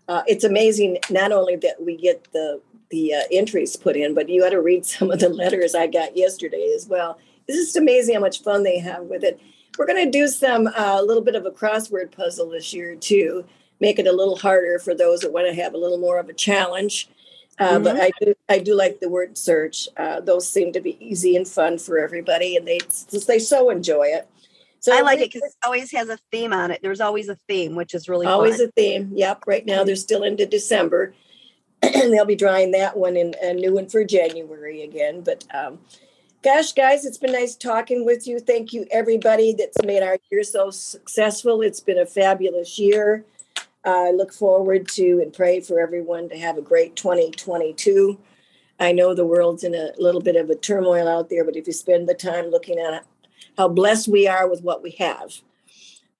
Uh, 0.08 0.24
it's 0.28 0.44
amazing 0.44 0.98
not 1.10 1.32
only 1.32 1.56
that 1.58 1.84
we 1.84 1.96
get 1.96 2.28
the 2.34 2.62
the 2.90 3.14
uh, 3.14 3.22
entries 3.32 3.76
put 3.76 3.96
in, 3.96 4.16
but 4.16 4.28
you 4.28 4.42
got 4.42 4.50
to 4.50 4.62
read 4.62 4.86
some 4.86 5.12
of 5.12 5.20
the 5.20 5.30
letters 5.30 5.76
I 5.76 5.88
got 5.88 6.18
yesterday 6.18 6.74
as 6.76 6.88
well. 6.88 7.20
It's 7.48 7.58
just 7.58 7.78
amazing 7.78 8.16
how 8.16 8.22
much 8.22 8.42
fun 8.42 8.64
they 8.64 8.80
have 8.80 9.04
with 9.04 9.24
it. 9.24 9.40
We're 9.78 9.86
going 9.86 10.04
to 10.04 10.12
do 10.12 10.28
some 10.28 10.68
uh, 10.68 10.72
a 10.76 10.98
uh, 10.98 11.02
little 11.04 11.24
bit 11.24 11.36
of 11.36 11.46
a 11.46 11.52
crossword 11.52 12.12
puzzle 12.12 12.50
this 12.50 12.74
year 12.74 12.96
too, 12.96 13.46
make 13.80 14.00
it 14.00 14.08
a 14.08 14.12
little 14.12 14.36
harder 14.36 14.80
for 14.80 14.94
those 14.96 15.22
that 15.22 15.32
want 15.32 15.48
to 15.48 15.62
have 15.62 15.74
a 15.74 15.78
little 15.78 16.00
more 16.00 16.20
of 16.20 16.30
a 16.30 16.34
challenge. 16.34 17.08
Uh, 17.60 17.74
mm-hmm. 17.74 17.84
But 17.84 18.00
I 18.00 18.12
do, 18.20 18.34
I 18.48 18.60
do 18.60 18.76
like 18.76 19.00
the 19.00 19.10
word 19.10 19.38
search. 19.38 19.88
Uh, 19.98 20.22
those 20.22 20.50
seem 20.50 20.74
to 20.74 20.82
be 20.82 20.98
easy 21.06 21.36
and 21.36 21.48
fun 21.48 21.78
for 21.78 22.00
everybody, 22.00 22.56
and 22.56 22.68
they 22.68 22.80
they 23.28 23.40
so 23.40 23.70
enjoy 23.70 24.06
it. 24.06 24.28
So 24.80 24.96
I 24.96 25.02
like 25.02 25.20
it 25.20 25.32
because 25.32 25.44
it 25.44 25.56
always 25.64 25.92
has 25.92 26.10
a 26.10 26.18
theme 26.32 26.54
on 26.54 26.72
it. 26.72 26.80
There's 26.82 27.02
always 27.02 27.28
a 27.30 27.36
theme, 27.48 27.76
which 27.76 27.94
is 27.94 28.08
really 28.08 28.28
always 28.28 28.58
fun. 28.58 28.68
a 28.68 28.72
theme. 28.72 29.12
Yep. 29.14 29.44
Right 29.46 29.66
now 29.66 29.84
they're 29.84 29.96
still 29.96 30.24
into 30.24 30.46
December, 30.46 31.14
and 31.82 31.94
they'll 32.14 32.26
be 32.26 32.36
drawing 32.36 32.72
that 32.72 32.98
one 32.98 33.18
in 33.18 33.36
a 33.42 33.54
new 33.54 33.74
one 33.74 33.90
for 33.90 34.04
January 34.04 34.84
again. 34.84 35.22
But 35.22 35.44
um, 35.54 35.80
gosh, 36.44 36.72
guys, 36.74 37.06
it's 37.06 37.18
been 37.18 37.34
nice 37.34 37.56
talking 37.56 38.06
with 38.06 38.26
you. 38.26 38.40
Thank 38.40 38.72
you, 38.72 38.86
everybody 38.92 39.54
that's 39.54 39.84
made 39.84 40.04
our 40.04 40.18
year 40.32 40.44
so 40.44 40.70
successful. 40.70 41.62
It's 41.62 41.82
been 41.82 42.00
a 42.00 42.06
fabulous 42.06 42.80
year. 42.80 43.26
I 43.84 44.12
look 44.12 44.34
forward 44.34 44.88
to 44.90 45.22
and 45.22 45.34
pray 45.34 45.62
for 45.62 45.80
everyone 45.80 46.30
to 46.30 46.38
have 46.38 46.58
a 46.58 46.62
great 46.62 46.96
2022. 46.96 48.20
I 48.80 48.92
know 48.94 49.14
the 49.14 49.26
world's 49.26 49.64
in 49.64 49.76
a 49.76 49.92
little 49.98 50.22
bit 50.22 50.36
of 50.36 50.50
a 50.50 50.56
turmoil 50.56 51.08
out 51.08 51.30
there, 51.30 51.44
but 51.44 51.56
if 51.56 51.68
you 51.68 51.74
spend 51.74 52.08
the 52.08 52.14
time 52.14 52.50
looking 52.50 52.80
at 52.80 53.06
how 53.58 53.68
blessed 53.68 54.08
we 54.08 54.28
are 54.28 54.50
with 54.50 54.62
what 54.62 54.82
we 54.82 54.92
have. 54.92 55.34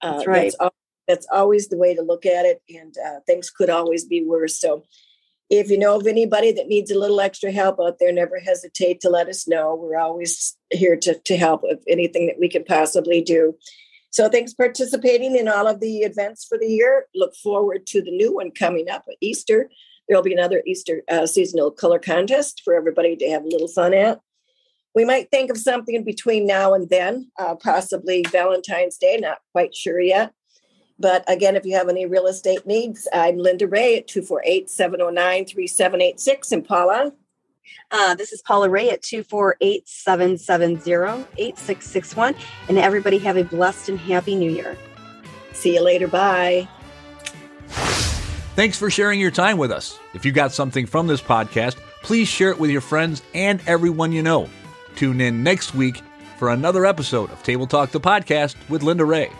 Uh, 0.02 0.12
that's 0.12 0.26
right. 0.26 0.54
That's, 0.58 0.74
that's, 1.08 1.26
always 1.32 1.68
the 1.68 1.76
way 1.76 1.94
to 1.94 2.02
look 2.02 2.24
at 2.24 2.46
it, 2.46 2.62
and 2.68 2.94
uh, 3.04 3.20
things 3.26 3.50
could 3.50 3.70
always 3.70 4.04
be 4.04 4.24
worse. 4.24 4.58
So, 4.58 4.84
if 5.48 5.68
you 5.68 5.78
know 5.78 5.96
of 5.96 6.06
anybody 6.06 6.52
that 6.52 6.68
needs 6.68 6.90
a 6.90 6.98
little 6.98 7.20
extra 7.20 7.50
help 7.50 7.80
out 7.80 7.98
there, 7.98 8.12
never 8.12 8.38
hesitate 8.38 9.00
to 9.00 9.10
let 9.10 9.28
us 9.28 9.48
know. 9.48 9.74
We're 9.74 9.98
always 9.98 10.56
here 10.70 10.96
to, 10.98 11.14
to 11.14 11.36
help 11.36 11.62
with 11.64 11.80
anything 11.88 12.26
that 12.26 12.38
we 12.38 12.48
can 12.48 12.62
possibly 12.62 13.20
do. 13.20 13.56
So, 14.10 14.28
thanks 14.28 14.52
for 14.52 14.66
participating 14.66 15.36
in 15.36 15.48
all 15.48 15.66
of 15.66 15.80
the 15.80 15.98
events 15.98 16.44
for 16.44 16.58
the 16.58 16.68
year. 16.68 17.06
Look 17.14 17.34
forward 17.34 17.86
to 17.88 18.02
the 18.02 18.10
new 18.10 18.34
one 18.34 18.50
coming 18.52 18.88
up 18.88 19.04
at 19.08 19.16
Easter. 19.20 19.68
There'll 20.08 20.22
be 20.22 20.32
another 20.32 20.62
Easter 20.66 21.02
uh, 21.08 21.26
seasonal 21.26 21.70
color 21.70 21.98
contest 21.98 22.62
for 22.64 22.74
everybody 22.74 23.16
to 23.16 23.28
have 23.30 23.44
a 23.44 23.48
little 23.48 23.68
fun 23.68 23.94
at. 23.94 24.20
We 24.94 25.04
might 25.04 25.30
think 25.30 25.50
of 25.50 25.58
something 25.58 26.02
between 26.04 26.46
now 26.46 26.74
and 26.74 26.88
then, 26.88 27.30
uh, 27.38 27.54
possibly 27.54 28.24
Valentine's 28.30 28.98
Day, 28.98 29.18
not 29.18 29.38
quite 29.52 29.74
sure 29.74 30.00
yet. 30.00 30.32
But 30.98 31.24
again, 31.28 31.56
if 31.56 31.64
you 31.64 31.74
have 31.76 31.88
any 31.88 32.06
real 32.06 32.26
estate 32.26 32.66
needs, 32.66 33.08
I'm 33.12 33.38
Linda 33.38 33.66
Rea 33.66 33.98
at 33.98 34.08
248 34.08 34.68
709 34.68 35.46
3786. 35.46 36.52
And 36.52 36.64
Paula? 36.64 37.12
Uh, 37.90 38.14
this 38.14 38.32
is 38.32 38.42
Paula 38.42 38.68
Rea 38.68 38.90
at 38.90 39.02
248 39.02 39.88
770 39.88 41.26
8661. 41.38 42.34
And 42.68 42.78
everybody 42.78 43.18
have 43.18 43.36
a 43.36 43.44
blessed 43.44 43.88
and 43.88 43.98
happy 43.98 44.34
new 44.34 44.50
year. 44.50 44.76
See 45.52 45.74
you 45.74 45.82
later. 45.82 46.08
Bye. 46.08 46.68
Thanks 48.56 48.76
for 48.76 48.90
sharing 48.90 49.20
your 49.20 49.30
time 49.30 49.56
with 49.56 49.70
us. 49.70 49.98
If 50.12 50.24
you 50.24 50.32
got 50.32 50.52
something 50.52 50.84
from 50.84 51.06
this 51.06 51.22
podcast, 51.22 51.76
please 52.02 52.28
share 52.28 52.50
it 52.50 52.58
with 52.58 52.70
your 52.70 52.80
friends 52.80 53.22
and 53.32 53.62
everyone 53.66 54.12
you 54.12 54.22
know. 54.22 54.50
Tune 55.00 55.22
in 55.22 55.42
next 55.42 55.74
week 55.74 56.02
for 56.36 56.50
another 56.50 56.84
episode 56.84 57.30
of 57.30 57.42
Table 57.42 57.66
Talk 57.66 57.90
the 57.90 57.98
Podcast 57.98 58.54
with 58.68 58.82
Linda 58.82 59.06
Rea. 59.06 59.30